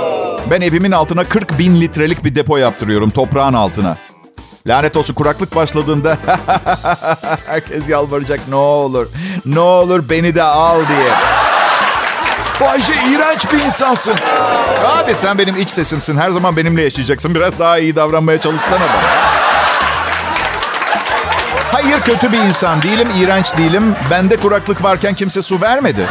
Ben 0.50 0.60
evimin 0.60 0.92
altına 0.92 1.24
40 1.24 1.58
bin 1.58 1.80
litrelik 1.80 2.24
bir 2.24 2.34
depo 2.34 2.56
yaptırıyorum 2.56 3.10
toprağın 3.10 3.54
altına. 3.54 3.96
Lanet 4.66 4.96
olsun 4.96 5.14
kuraklık 5.14 5.56
başladığında 5.56 6.16
herkes 7.46 7.88
yalvaracak 7.88 8.40
ne 8.48 8.54
olur 8.54 9.06
ne 9.46 9.60
olur 9.60 10.08
beni 10.10 10.34
de 10.34 10.42
al 10.42 10.78
diye. 10.88 11.37
Bayce 12.60 12.92
iğrenç 13.10 13.52
bir 13.52 13.64
insansın. 13.64 14.14
Hadi 14.82 15.14
sen 15.14 15.38
benim 15.38 15.56
iç 15.56 15.70
sesimsin 15.70 16.18
her 16.18 16.30
zaman 16.30 16.56
benimle 16.56 16.82
yaşayacaksın 16.82 17.34
biraz 17.34 17.58
daha 17.58 17.78
iyi 17.78 17.96
davranmaya 17.96 18.40
çalışsana 18.40 18.80
bana. 18.80 19.28
Hayır 21.72 22.00
kötü 22.00 22.32
bir 22.32 22.38
insan 22.38 22.82
değilim, 22.82 23.08
iğrenç 23.20 23.56
değilim. 23.58 23.96
Bende 24.10 24.36
kuraklık 24.36 24.82
varken 24.82 25.14
kimse 25.14 25.42
su 25.42 25.60
vermedi. 25.60 26.06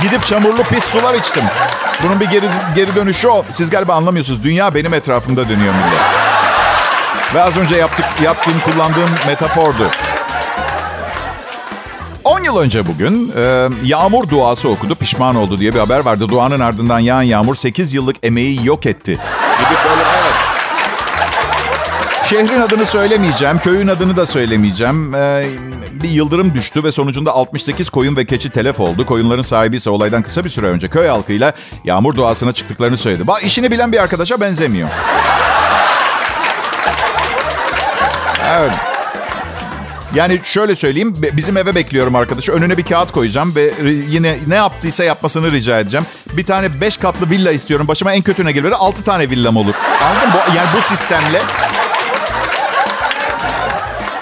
Gidip 0.00 0.26
çamurlu 0.26 0.62
pis 0.62 0.84
sular 0.84 1.14
içtim. 1.14 1.44
Bunun 2.02 2.20
bir 2.20 2.26
geri, 2.26 2.46
geri 2.74 2.96
dönüşü 2.96 3.28
o. 3.28 3.44
Siz 3.50 3.70
galiba 3.70 3.94
anlamıyorsunuz. 3.94 4.42
Dünya 4.42 4.74
benim 4.74 4.94
etrafımda 4.94 5.48
dönüyor 5.48 5.74
millet. 5.74 6.00
Ve 7.34 7.42
az 7.42 7.56
önce 7.56 7.76
yaptık, 7.76 8.06
yaptığım, 8.22 8.60
kullandığım 8.60 9.10
metafordu. 9.26 9.90
10 12.46 12.52
yıl 12.52 12.58
önce 12.60 12.86
bugün 12.86 13.32
e, 13.36 13.68
yağmur 13.84 14.28
duası 14.28 14.68
okudu, 14.68 14.94
pişman 14.94 15.36
oldu 15.36 15.58
diye 15.58 15.74
bir 15.74 15.78
haber 15.78 16.00
vardı. 16.00 16.28
Duanın 16.28 16.60
ardından 16.60 16.98
yağan 16.98 17.22
yağmur 17.22 17.54
8 17.54 17.94
yıllık 17.94 18.16
emeği 18.22 18.66
yok 18.66 18.86
etti. 18.86 19.10
Gibi 19.58 19.78
böyle 19.88 20.02
evet. 20.02 20.34
Şehrin 22.24 22.60
adını 22.60 22.86
söylemeyeceğim, 22.86 23.58
köyün 23.58 23.88
adını 23.88 24.16
da 24.16 24.26
söylemeyeceğim. 24.26 25.14
Ee, 25.14 25.46
bir 25.92 26.08
yıldırım 26.08 26.54
düştü 26.54 26.84
ve 26.84 26.92
sonucunda 26.92 27.32
68 27.32 27.90
koyun 27.90 28.16
ve 28.16 28.24
keçi 28.24 28.50
telef 28.50 28.80
oldu. 28.80 29.06
Koyunların 29.06 29.42
sahibi 29.42 29.76
ise 29.76 29.90
olaydan 29.90 30.22
kısa 30.22 30.44
bir 30.44 30.48
süre 30.48 30.66
önce 30.66 30.88
köy 30.88 31.08
halkıyla 31.08 31.52
yağmur 31.84 32.14
duasına 32.14 32.52
çıktıklarını 32.52 32.96
söyledi. 32.96 33.26
Ba 33.26 33.40
işini 33.40 33.70
bilen 33.70 33.92
bir 33.92 34.02
arkadaşa 34.02 34.40
benzemiyor. 34.40 34.88
Evet. 38.58 38.85
Yani 40.16 40.40
şöyle 40.44 40.76
söyleyeyim, 40.76 41.14
bizim 41.32 41.56
eve 41.56 41.74
bekliyorum 41.74 42.14
arkadaşı. 42.14 42.52
Önüne 42.52 42.76
bir 42.76 42.82
kağıt 42.82 43.12
koyacağım 43.12 43.54
ve 43.54 43.72
yine 44.08 44.38
ne 44.46 44.54
yaptıysa 44.54 45.04
yapmasını 45.04 45.52
rica 45.52 45.78
edeceğim. 45.78 46.06
Bir 46.32 46.44
tane 46.44 46.80
beş 46.80 46.96
katlı 46.96 47.30
villa 47.30 47.52
istiyorum. 47.52 47.88
Başıma 47.88 48.12
en 48.12 48.22
kötü 48.22 48.44
ne 48.44 48.52
gelir? 48.52 48.72
Altı 48.72 49.02
tane 49.02 49.30
villam 49.30 49.56
olur. 49.56 49.74
Anladın 50.02 50.28
mı? 50.28 50.36
Yani 50.56 50.68
bu 50.76 50.80
sistemle 50.80 51.42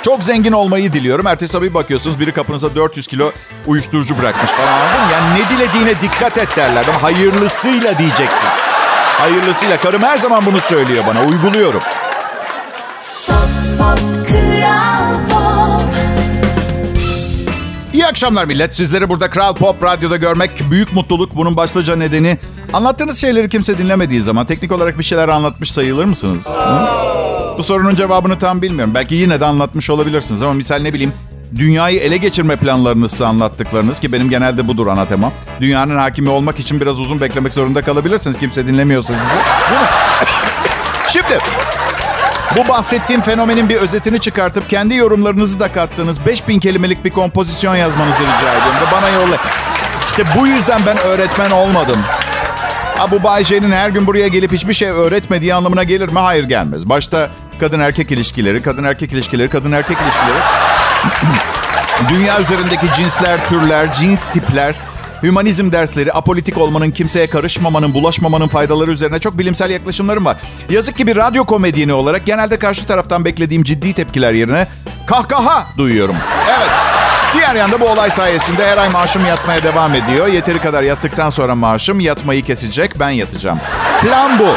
çok 0.02 0.24
zengin 0.24 0.52
olmayı 0.52 0.92
diliyorum. 0.92 1.26
Ertesi 1.26 1.52
sabah 1.52 1.74
bakıyorsunuz 1.74 2.20
biri 2.20 2.32
kapınıza 2.32 2.74
400 2.74 3.06
kilo 3.06 3.32
uyuşturucu 3.66 4.18
bırakmış 4.18 4.50
falan 4.50 4.72
anladın 4.72 5.12
Yani 5.12 5.40
ne 5.40 5.50
dilediğine 5.50 6.00
dikkat 6.00 6.38
et 6.38 6.56
derler. 6.56 6.84
Ama 6.88 7.02
hayırlısıyla 7.02 7.98
diyeceksin. 7.98 8.48
Hayırlısıyla. 9.18 9.76
Karım 9.76 10.02
her 10.02 10.18
zaman 10.18 10.46
bunu 10.46 10.60
söylüyor 10.60 11.04
bana. 11.06 11.20
Uyguluyorum. 11.24 11.80
Akşamlar 18.14 18.44
millet. 18.44 18.74
Sizleri 18.74 19.08
burada 19.08 19.30
Kral 19.30 19.54
Pop 19.54 19.82
Radyo'da 19.82 20.16
görmek 20.16 20.50
büyük 20.70 20.92
mutluluk. 20.92 21.36
Bunun 21.36 21.56
başlıca 21.56 21.96
nedeni 21.96 22.38
anlattığınız 22.72 23.20
şeyleri 23.20 23.48
kimse 23.48 23.78
dinlemediği 23.78 24.20
zaman 24.20 24.46
teknik 24.46 24.72
olarak 24.72 24.98
bir 24.98 25.04
şeyler 25.04 25.28
anlatmış 25.28 25.72
sayılır 25.72 26.04
mısınız? 26.04 26.48
Hı? 26.48 26.86
Bu 27.58 27.62
sorunun 27.62 27.94
cevabını 27.94 28.38
tam 28.38 28.62
bilmiyorum. 28.62 28.94
Belki 28.94 29.14
yine 29.14 29.40
de 29.40 29.44
anlatmış 29.44 29.90
olabilirsiniz 29.90 30.42
ama 30.42 30.52
misal 30.52 30.78
ne 30.78 30.94
bileyim 30.94 31.12
dünyayı 31.56 32.00
ele 32.00 32.16
geçirme 32.16 32.56
planlarınız 32.56 33.10
size 33.10 33.26
anlattıklarınız 33.26 34.00
ki 34.00 34.12
benim 34.12 34.30
genelde 34.30 34.68
budur 34.68 34.86
ana 34.86 35.04
temam. 35.04 35.32
Dünyanın 35.60 35.96
hakimi 35.96 36.28
olmak 36.28 36.58
için 36.58 36.80
biraz 36.80 37.00
uzun 37.00 37.20
beklemek 37.20 37.52
zorunda 37.52 37.82
kalabilirsiniz 37.82 38.38
kimse 38.38 38.66
dinlemiyorsa 38.66 39.14
sizi. 39.14 39.26
Değil 39.70 39.80
mi? 39.80 39.88
Şimdi 41.08 41.38
bu 42.56 42.68
bahsettiğim 42.68 43.22
fenomenin 43.22 43.68
bir 43.68 43.76
özetini 43.76 44.20
çıkartıp 44.20 44.70
kendi 44.70 44.94
yorumlarınızı 44.94 45.60
da 45.60 45.72
kattığınız 45.72 46.26
5000 46.26 46.60
kelimelik 46.60 47.04
bir 47.04 47.10
kompozisyon 47.10 47.76
yazmanızı 47.76 48.22
rica 48.22 48.50
ediyorum 48.52 48.80
ve 48.88 48.92
bana 48.92 49.08
yolla. 49.08 49.36
İşte 50.08 50.24
bu 50.38 50.46
yüzden 50.46 50.86
ben 50.86 50.98
öğretmen 50.98 51.50
olmadım. 51.50 51.98
Ha, 52.98 53.10
bu 53.10 53.22
Bay 53.22 53.44
J'nin 53.44 53.72
her 53.72 53.90
gün 53.90 54.06
buraya 54.06 54.28
gelip 54.28 54.52
hiçbir 54.52 54.72
şey 54.74 54.88
öğretmediği 54.88 55.54
anlamına 55.54 55.82
gelir 55.82 56.08
mi? 56.08 56.18
Hayır 56.18 56.44
gelmez. 56.44 56.88
Başta 56.88 57.30
kadın 57.60 57.80
erkek 57.80 58.10
ilişkileri, 58.10 58.62
kadın 58.62 58.84
erkek 58.84 59.12
ilişkileri, 59.12 59.50
kadın 59.50 59.72
erkek 59.72 59.96
ilişkileri. 60.00 60.38
Dünya 62.08 62.40
üzerindeki 62.40 62.86
cinsler, 62.96 63.48
türler, 63.48 63.92
cins 63.92 64.24
tipler, 64.24 64.74
hümanizm 65.24 65.72
dersleri, 65.72 66.12
apolitik 66.12 66.58
olmanın, 66.58 66.90
kimseye 66.90 67.26
karışmamanın, 67.26 67.94
bulaşmamanın 67.94 68.48
faydaları 68.48 68.92
üzerine 68.92 69.18
çok 69.18 69.38
bilimsel 69.38 69.70
yaklaşımlarım 69.70 70.24
var. 70.24 70.36
Yazık 70.70 70.96
ki 70.96 71.06
bir 71.06 71.16
radyo 71.16 71.44
komedyeni 71.44 71.92
olarak 71.92 72.26
genelde 72.26 72.58
karşı 72.58 72.86
taraftan 72.86 73.24
beklediğim 73.24 73.62
ciddi 73.62 73.92
tepkiler 73.92 74.32
yerine 74.32 74.66
kahkaha 75.06 75.66
duyuyorum. 75.78 76.16
Evet. 76.48 76.70
Diğer 77.34 77.54
yanda 77.54 77.80
bu 77.80 77.88
olay 77.88 78.10
sayesinde 78.10 78.66
her 78.66 78.78
ay 78.78 78.88
maaşım 78.88 79.26
yatmaya 79.26 79.62
devam 79.62 79.94
ediyor. 79.94 80.26
Yeteri 80.26 80.58
kadar 80.58 80.82
yattıktan 80.82 81.30
sonra 81.30 81.54
maaşım 81.54 82.00
yatmayı 82.00 82.44
kesecek. 82.44 83.00
Ben 83.00 83.10
yatacağım. 83.10 83.60
Plan 84.02 84.38
bu. 84.38 84.48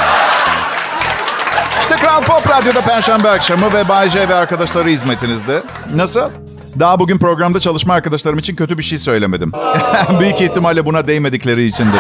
İşte 1.80 1.95
Kral 1.95 2.23
Pop 2.23 2.49
Radyo'da 2.49 2.82
Perşembe 2.82 3.30
akşamı 3.30 3.73
ve 3.73 3.89
Bay 3.89 4.10
J 4.10 4.30
ve 4.30 4.36
arkadaşları 4.36 4.89
hizmetinizde. 4.89 5.63
Nasıl? 5.95 6.46
Daha 6.80 7.00
bugün 7.00 7.18
programda 7.18 7.60
çalışma 7.60 7.94
arkadaşlarım 7.94 8.40
için 8.40 8.56
kötü 8.56 8.78
bir 8.78 8.84
şey 8.84 8.98
söylemedim. 8.98 9.52
Büyük 10.20 10.42
ihtimalle 10.42 10.86
buna 10.86 11.08
değmedikleri 11.08 11.63
içindir. 11.63 12.00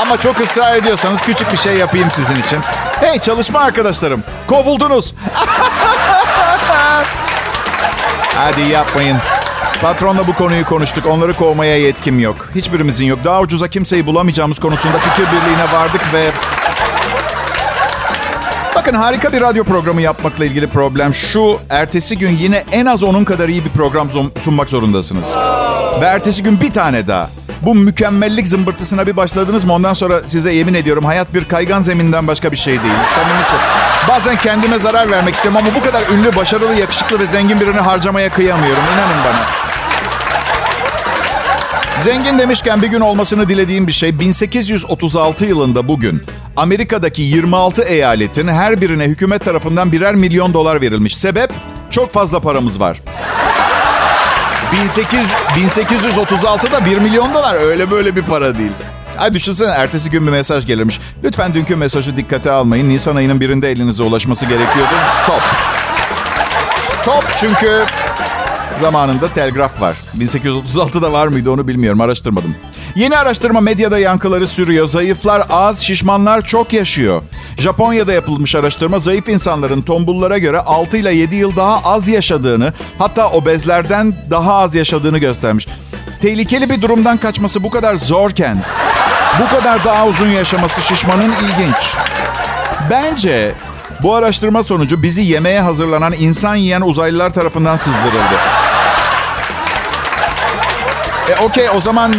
Ama 0.00 0.16
çok 0.16 0.40
ısrar 0.40 0.76
ediyorsanız 0.76 1.22
küçük 1.22 1.52
bir 1.52 1.56
şey 1.56 1.76
yapayım 1.76 2.10
sizin 2.10 2.36
için. 2.36 2.58
Hey 3.00 3.18
çalışma 3.18 3.60
arkadaşlarım, 3.60 4.22
kovuldunuz. 4.46 5.14
Hadi 8.36 8.60
yapmayın. 8.60 9.18
Patronla 9.80 10.26
bu 10.26 10.34
konuyu 10.34 10.64
konuştuk. 10.64 11.06
Onları 11.06 11.34
kovmaya 11.34 11.78
yetkim 11.78 12.18
yok. 12.18 12.50
Hiçbirimizin 12.54 13.06
yok. 13.06 13.18
Daha 13.24 13.40
ucuza 13.40 13.68
kimseyi 13.68 14.06
bulamayacağımız 14.06 14.58
konusunda 14.58 14.98
fikir 14.98 15.26
birliğine 15.32 15.72
vardık 15.72 16.02
ve... 16.14 16.30
Bakın 18.88 18.98
harika 18.98 19.32
bir 19.32 19.40
radyo 19.40 19.64
programı 19.64 20.02
yapmakla 20.02 20.44
ilgili 20.44 20.66
problem 20.66 21.14
şu. 21.14 21.58
Ertesi 21.70 22.18
gün 22.18 22.30
yine 22.30 22.64
en 22.72 22.86
az 22.86 23.02
onun 23.02 23.24
kadar 23.24 23.48
iyi 23.48 23.64
bir 23.64 23.70
program 23.70 24.08
sunmak 24.40 24.68
zorundasınız. 24.68 25.28
Ve 26.00 26.04
ertesi 26.04 26.42
gün 26.42 26.60
bir 26.60 26.72
tane 26.72 27.06
daha. 27.06 27.30
Bu 27.62 27.74
mükemmellik 27.74 28.48
zımbırtısına 28.48 29.06
bir 29.06 29.16
başladınız 29.16 29.64
mı 29.64 29.72
ondan 29.72 29.92
sonra 29.92 30.20
size 30.26 30.52
yemin 30.52 30.74
ediyorum 30.74 31.04
hayat 31.04 31.34
bir 31.34 31.44
kaygan 31.44 31.82
zeminden 31.82 32.26
başka 32.26 32.52
bir 32.52 32.56
şey 32.56 32.82
değil. 32.82 32.94
Samimi 33.14 33.62
Bazen 34.08 34.36
kendime 34.36 34.78
zarar 34.78 35.10
vermek 35.10 35.34
istiyorum 35.34 35.60
ama 35.64 35.74
bu 35.74 35.84
kadar 35.84 36.02
ünlü, 36.14 36.36
başarılı, 36.36 36.74
yakışıklı 36.74 37.18
ve 37.18 37.26
zengin 37.26 37.60
birini 37.60 37.80
harcamaya 37.80 38.28
kıyamıyorum. 38.28 38.82
İnanın 38.94 39.24
bana. 39.24 39.67
Zengin 42.00 42.38
demişken 42.38 42.82
bir 42.82 42.86
gün 42.86 43.00
olmasını 43.00 43.48
dilediğim 43.48 43.86
bir 43.86 43.92
şey 43.92 44.18
1836 44.20 45.44
yılında 45.44 45.88
bugün 45.88 46.22
Amerika'daki 46.56 47.22
26 47.22 47.82
eyaletin 47.82 48.48
her 48.48 48.80
birine 48.80 49.04
hükümet 49.04 49.44
tarafından 49.44 49.92
birer 49.92 50.14
milyon 50.14 50.54
dolar 50.54 50.80
verilmiş. 50.80 51.16
Sebep 51.16 51.50
çok 51.90 52.12
fazla 52.12 52.40
paramız 52.40 52.80
var. 52.80 53.00
1800, 54.72 55.26
1836'da 55.56 56.84
1 56.84 56.98
milyon 56.98 57.34
dolar 57.34 57.54
öyle 57.54 57.90
böyle 57.90 58.16
bir 58.16 58.22
para 58.22 58.58
değil. 58.58 58.72
Ay 59.18 59.34
düşünsene 59.34 59.70
ertesi 59.70 60.10
gün 60.10 60.26
bir 60.26 60.32
mesaj 60.32 60.66
gelirmiş. 60.66 61.00
Lütfen 61.24 61.54
dünkü 61.54 61.76
mesajı 61.76 62.16
dikkate 62.16 62.50
almayın. 62.50 62.88
Nisan 62.88 63.16
ayının 63.16 63.40
birinde 63.40 63.70
elinize 63.70 64.02
ulaşması 64.02 64.46
gerekiyordu. 64.46 64.94
Stop. 65.22 65.42
Stop 66.82 67.24
çünkü 67.36 67.84
zamanında 68.78 69.32
telgraf 69.32 69.80
var. 69.80 69.96
1836'da 70.18 71.12
var 71.12 71.26
mıydı 71.26 71.50
onu 71.50 71.68
bilmiyorum 71.68 72.00
araştırmadım. 72.00 72.56
Yeni 72.96 73.16
araştırma 73.16 73.60
medyada 73.60 73.98
yankıları 73.98 74.46
sürüyor. 74.46 74.88
Zayıflar 74.88 75.46
az, 75.50 75.80
şişmanlar 75.80 76.40
çok 76.40 76.72
yaşıyor. 76.72 77.22
Japonya'da 77.58 78.12
yapılmış 78.12 78.54
araştırma 78.54 78.98
zayıf 78.98 79.28
insanların 79.28 79.82
tombullara 79.82 80.38
göre 80.38 80.60
6 80.60 80.96
ile 80.96 81.14
7 81.14 81.34
yıl 81.34 81.56
daha 81.56 81.80
az 81.84 82.08
yaşadığını, 82.08 82.72
hatta 82.98 83.28
obezlerden 83.28 84.14
daha 84.30 84.54
az 84.54 84.74
yaşadığını 84.74 85.18
göstermiş. 85.18 85.66
Tehlikeli 86.20 86.70
bir 86.70 86.82
durumdan 86.82 87.18
kaçması 87.18 87.62
bu 87.62 87.70
kadar 87.70 87.96
zorken 87.96 88.64
bu 89.40 89.56
kadar 89.56 89.84
daha 89.84 90.06
uzun 90.06 90.28
yaşaması 90.28 90.82
şişmanın 90.82 91.32
ilginç. 91.32 91.94
Bence 92.90 93.54
bu 94.02 94.14
araştırma 94.14 94.62
sonucu 94.62 95.02
bizi 95.02 95.22
yemeye 95.22 95.60
hazırlanan 95.60 96.12
insan 96.18 96.54
yiyen 96.54 96.80
uzaylılar 96.80 97.30
tarafından 97.30 97.76
sızdırıldı. 97.76 98.57
E 101.28 101.44
okey 101.44 101.68
o 101.76 101.80
zaman 101.80 102.14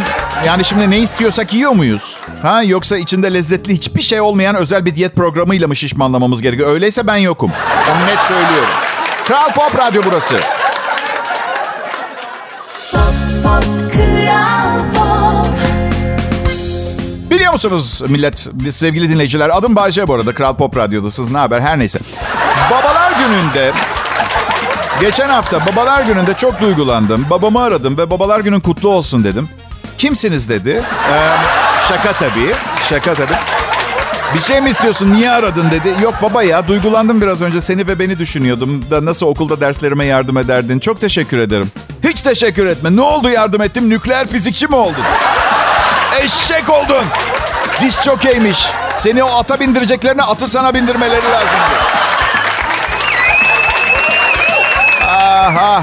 yani 0.46 0.64
şimdi 0.64 0.90
ne 0.90 0.98
istiyorsak 0.98 1.54
yiyor 1.54 1.72
muyuz? 1.72 2.20
Ha 2.42 2.62
yoksa 2.62 2.96
içinde 2.96 3.34
lezzetli 3.34 3.72
hiçbir 3.74 4.02
şey 4.02 4.20
olmayan 4.20 4.56
özel 4.56 4.84
bir 4.84 4.94
diyet 4.94 5.16
programıyla 5.16 5.68
mı 5.68 5.76
şişmanlamamız 5.76 6.42
gerekiyor? 6.42 6.72
Öyleyse 6.72 7.06
ben 7.06 7.16
yokum. 7.16 7.52
Onu 7.90 8.06
net 8.06 8.18
söylüyorum. 8.18 8.68
Kral 9.26 9.52
Pop 9.54 9.78
Radyo 9.78 10.02
burası. 10.04 10.36
Biliyor 17.30 17.52
musunuz 17.52 18.02
millet, 18.08 18.48
sevgili 18.70 19.10
dinleyiciler? 19.10 19.50
Adım 19.58 19.76
Bayce 19.76 20.08
bu 20.08 20.14
arada. 20.14 20.34
Kral 20.34 20.56
Pop 20.56 20.76
Radyo'dasınız. 20.76 21.30
Ne 21.30 21.38
haber? 21.38 21.60
Her 21.60 21.78
neyse. 21.78 21.98
Babalar 22.70 23.12
gününde 23.12 23.72
Geçen 25.00 25.28
hafta 25.28 25.66
babalar 25.66 26.02
gününde 26.02 26.34
çok 26.34 26.60
duygulandım. 26.60 27.26
Babamı 27.30 27.62
aradım 27.62 27.98
ve 27.98 28.10
babalar 28.10 28.40
günün 28.40 28.60
kutlu 28.60 28.88
olsun 28.88 29.24
dedim. 29.24 29.48
Kimsiniz 29.98 30.48
dedi. 30.48 30.84
Ee, 31.12 31.36
şaka 31.88 32.12
tabii. 32.12 32.54
Şaka 32.88 33.14
tabii. 33.14 33.34
Bir 34.34 34.40
şey 34.40 34.60
mi 34.60 34.70
istiyorsun? 34.70 35.12
Niye 35.12 35.30
aradın 35.30 35.70
dedi. 35.70 35.94
Yok 36.02 36.14
baba 36.22 36.42
ya 36.42 36.68
duygulandım 36.68 37.20
biraz 37.20 37.42
önce. 37.42 37.60
Seni 37.60 37.86
ve 37.86 37.98
beni 37.98 38.18
düşünüyordum. 38.18 38.90
Da 38.90 39.04
nasıl 39.04 39.26
okulda 39.26 39.60
derslerime 39.60 40.04
yardım 40.04 40.36
ederdin. 40.36 40.78
Çok 40.78 41.00
teşekkür 41.00 41.38
ederim. 41.38 41.72
Hiç 42.04 42.20
teşekkür 42.22 42.66
etme. 42.66 42.96
Ne 42.96 43.00
oldu 43.00 43.28
yardım 43.30 43.62
ettim? 43.62 43.90
Nükleer 43.90 44.26
fizikçi 44.26 44.66
mi 44.66 44.76
oldun? 44.76 45.04
Eşek 46.20 46.70
oldun. 46.70 47.04
Diş 47.80 48.00
çok 48.00 48.24
iyiymiş. 48.24 48.68
Seni 48.96 49.22
o 49.24 49.38
ata 49.38 49.60
bindireceklerine 49.60 50.22
atı 50.22 50.46
sana 50.46 50.74
bindirmeleri 50.74 51.24
lazım. 51.24 51.58
Aha. 55.40 55.82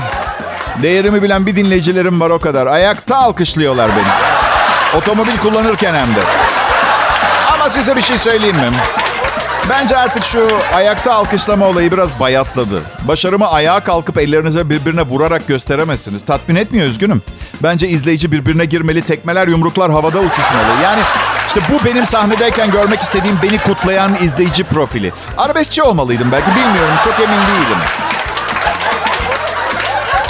Değerimi 0.82 1.24
bilen 1.24 1.46
bir 1.46 1.56
dinleyicilerim 1.56 2.22
var 2.22 2.30
o 2.30 2.40
kadar. 2.40 2.68
Ayakta 2.68 3.18
alkışlıyorlar 3.18 3.92
beni. 3.92 4.08
Otomobil 5.02 5.38
kullanırken 5.38 5.94
hem 5.94 6.16
de. 6.16 6.20
Ama 7.54 7.70
size 7.70 7.96
bir 7.96 8.02
şey 8.02 8.18
söyleyeyim 8.18 8.56
mi? 8.56 8.72
Bence 9.70 9.98
artık 9.98 10.24
şu 10.26 10.48
ayakta 10.76 11.14
alkışlama 11.14 11.66
olayı 11.66 11.92
biraz 11.92 12.20
bayatladı. 12.20 12.82
Başarımı 13.02 13.52
ayağa 13.52 13.80
kalkıp 13.80 14.18
ellerinize 14.18 14.70
birbirine 14.70 15.02
vurarak 15.02 15.48
gösteremezsiniz. 15.48 16.26
Tatmin 16.26 16.56
etmiyor 16.56 16.88
üzgünüm. 16.88 17.22
Bence 17.64 17.88
izleyici 17.88 18.32
birbirine 18.32 18.66
girmeli, 18.66 19.02
tekmeler, 19.02 19.48
yumruklar 19.48 19.92
havada 19.92 20.20
uçuşmalı. 20.20 20.82
Yani 20.84 21.02
işte 21.48 21.62
bu 21.72 21.86
benim 21.86 22.06
sahnedeyken 22.06 22.72
görmek 22.72 23.02
istediğim 23.02 23.40
beni 23.44 23.58
kutlayan 23.58 24.16
izleyici 24.22 24.64
profili. 24.64 25.14
Arabeskçi 25.38 25.84
olmalıydım 25.84 26.32
belki 26.32 26.50
bilmiyorum 26.56 26.96
çok 27.04 27.14
emin 27.20 27.38
değilim. 27.42 27.78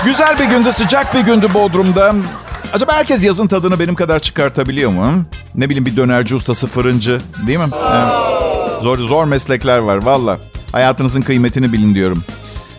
Güzel 0.08 0.39
bir 0.39 0.46
gündü, 0.46 0.72
sıcak 0.72 1.13
bir 1.15 1.20
gündü 1.20 1.48
Bodrum'da. 1.54 2.15
Acaba 2.74 2.93
herkes 2.93 3.24
yazın 3.24 3.48
tadını 3.48 3.80
benim 3.80 3.96
kadar 3.96 4.20
çıkartabiliyor 4.20 4.91
mu? 4.91 5.26
Ne 5.56 5.70
bileyim 5.70 5.86
bir 5.86 5.98
dönerci 5.98 6.36
ustası, 6.36 6.67
fırıncı 6.67 7.22
değil 7.48 7.60
mi? 7.60 7.65
Zor, 8.82 8.98
zor 8.98 9.26
meslekler 9.26 9.78
var 9.78 9.98
valla. 9.98 10.39
Hayatınızın 10.72 11.22
kıymetini 11.22 11.74
bilin 11.74 11.96
diyorum. 11.96 12.24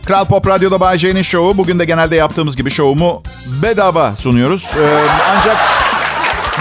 Kral 0.06 0.24
Pop 0.24 0.46
Radyo'da 0.46 0.80
Bay 0.80 0.98
J'nin 0.98 1.22
şovu. 1.22 1.58
Bugün 1.58 1.78
de 1.78 1.84
genelde 1.84 2.16
yaptığımız 2.16 2.56
gibi 2.56 2.70
şovumu 2.70 3.22
bedava 3.62 4.16
sunuyoruz. 4.16 4.72
Ee, 4.76 5.08
ancak 5.30 5.56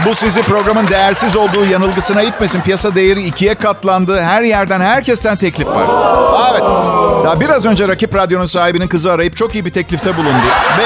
bu 0.05 0.15
sizi 0.15 0.41
programın 0.41 0.87
değersiz 0.87 1.35
olduğu 1.35 1.65
yanılgısına 1.65 2.21
itmesin. 2.21 2.61
Piyasa 2.61 2.95
değeri 2.95 3.23
ikiye 3.23 3.55
katlandı. 3.55 4.21
Her 4.21 4.41
yerden, 4.41 4.81
herkesten 4.81 5.35
teklif 5.35 5.67
var. 5.67 5.87
Evet. 6.51 6.61
Daha 7.25 7.39
biraz 7.39 7.65
önce 7.65 7.87
rakip 7.87 8.15
radyonun 8.15 8.45
sahibinin 8.45 8.87
kızı 8.87 9.11
arayıp 9.11 9.37
çok 9.37 9.55
iyi 9.55 9.65
bir 9.65 9.71
teklifte 9.73 10.17
bulundu. 10.17 10.45
Ve 10.77 10.83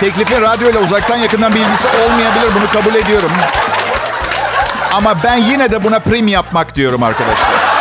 teklifin 0.00 0.42
radyoyla 0.42 0.80
uzaktan 0.80 1.16
yakından 1.16 1.54
bir 1.54 1.60
ilgisi 1.60 1.88
olmayabilir. 1.88 2.54
Bunu 2.54 2.82
kabul 2.82 2.94
ediyorum. 2.94 3.30
Ama 4.92 5.14
ben 5.24 5.36
yine 5.36 5.70
de 5.70 5.84
buna 5.84 5.98
prim 5.98 6.28
yapmak 6.28 6.74
diyorum 6.74 7.02
arkadaşlar. 7.02 7.76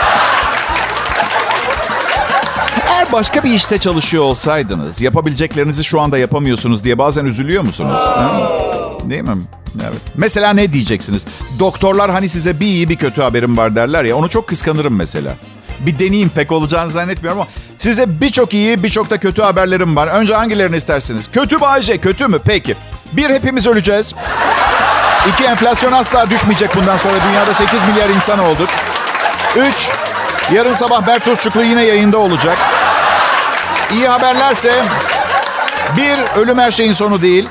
Eğer 2.89 3.11
başka 3.11 3.43
bir 3.43 3.51
işte 3.51 3.77
çalışıyor 3.77 4.23
olsaydınız, 4.23 5.01
yapabileceklerinizi 5.01 5.83
şu 5.83 6.01
anda 6.01 6.17
yapamıyorsunuz 6.17 6.83
diye 6.83 6.97
bazen 6.97 7.25
üzülüyor 7.25 7.63
musunuz? 7.63 8.01
Ha? 8.01 8.31
Değil 9.09 9.23
mi? 9.23 9.37
Evet. 9.83 10.01
Mesela 10.15 10.53
ne 10.53 10.73
diyeceksiniz? 10.73 11.25
Doktorlar 11.59 12.11
hani 12.11 12.29
size 12.29 12.59
bir 12.59 12.65
iyi 12.65 12.89
bir 12.89 12.95
kötü 12.95 13.21
haberim 13.21 13.57
var 13.57 13.75
derler 13.75 14.03
ya. 14.03 14.15
Onu 14.15 14.29
çok 14.29 14.47
kıskanırım 14.47 14.95
mesela. 14.95 15.33
Bir 15.79 15.99
deneyim 15.99 16.29
pek 16.29 16.51
olacağını 16.51 16.91
zannetmiyorum 16.91 17.41
ama 17.41 17.49
size 17.77 18.21
birçok 18.21 18.53
iyi 18.53 18.83
birçok 18.83 19.09
da 19.09 19.17
kötü 19.17 19.41
haberlerim 19.41 19.95
var. 19.95 20.07
Önce 20.07 20.35
hangilerini 20.35 20.77
istersiniz? 20.77 21.31
Kötü 21.31 21.61
Bayce, 21.61 21.97
kötü 21.97 22.27
mü? 22.27 22.39
Peki. 22.45 22.75
Bir, 23.11 23.29
hepimiz 23.29 23.67
öleceğiz. 23.67 24.13
İki, 25.29 25.43
enflasyon 25.43 25.91
asla 25.91 26.29
düşmeyecek 26.29 26.75
bundan 26.75 26.97
sonra. 26.97 27.13
Dünyada 27.29 27.53
8 27.53 27.83
milyar 27.83 28.09
insan 28.09 28.39
olduk. 28.39 28.69
Üç, 29.55 29.89
yarın 30.53 30.73
sabah 30.73 31.07
Bertos 31.07 31.39
Şuklu 31.39 31.63
yine 31.63 31.83
yayında 31.83 32.17
olacak. 32.17 32.57
İyi 33.93 34.07
haberlerse 34.07 34.85
bir, 35.97 36.41
ölüm 36.41 36.57
her 36.57 36.71
şeyin 36.71 36.93
sonu 36.93 37.21
değil. 37.21 37.49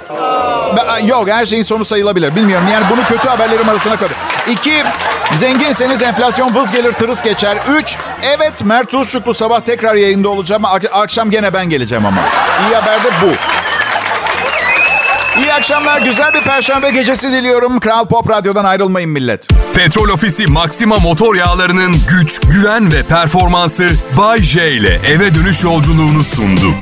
Yok 1.06 1.30
her 1.30 1.46
şeyin 1.46 1.62
sonu 1.62 1.84
sayılabilir. 1.84 2.36
Bilmiyorum 2.36 2.68
yani 2.72 2.86
bunu 2.90 3.06
kötü 3.06 3.28
haberlerim 3.28 3.68
arasına 3.68 3.96
koy. 3.96 4.08
İki, 4.48 4.82
zenginseniz 5.34 6.02
enflasyon 6.02 6.54
vız 6.54 6.72
gelir 6.72 6.92
tırıs 6.92 7.22
geçer. 7.22 7.56
Üç, 7.78 7.96
evet 8.36 8.64
Mert 8.64 8.94
Uzçuklu 8.94 9.34
sabah 9.34 9.60
tekrar 9.60 9.94
yayında 9.94 10.28
olacağım. 10.28 10.62
Akşam 10.92 11.30
gene 11.30 11.54
ben 11.54 11.68
geleceğim 11.68 12.06
ama. 12.06 12.20
İyi 12.68 12.74
haber 12.76 13.04
de 13.04 13.08
bu. 13.22 13.30
İyi 15.40 15.52
akşamlar. 15.52 16.00
Güzel 16.00 16.34
bir 16.34 16.40
perşembe 16.40 16.90
gecesi 16.90 17.32
diliyorum. 17.32 17.80
Kral 17.80 18.06
Pop 18.06 18.30
Radyo'dan 18.30 18.64
ayrılmayın 18.64 19.10
millet. 19.10 19.48
Petrol 19.74 20.08
Ofisi 20.08 20.46
Maxima 20.46 20.96
motor 20.96 21.34
yağlarının 21.34 21.94
güç, 22.08 22.40
güven 22.40 22.92
ve 22.92 23.02
performansı 23.02 23.86
Bay 24.18 24.42
J 24.42 24.72
ile 24.72 25.00
eve 25.06 25.34
dönüş 25.34 25.64
yolculuğunu 25.64 26.24
sundu. 26.24 26.74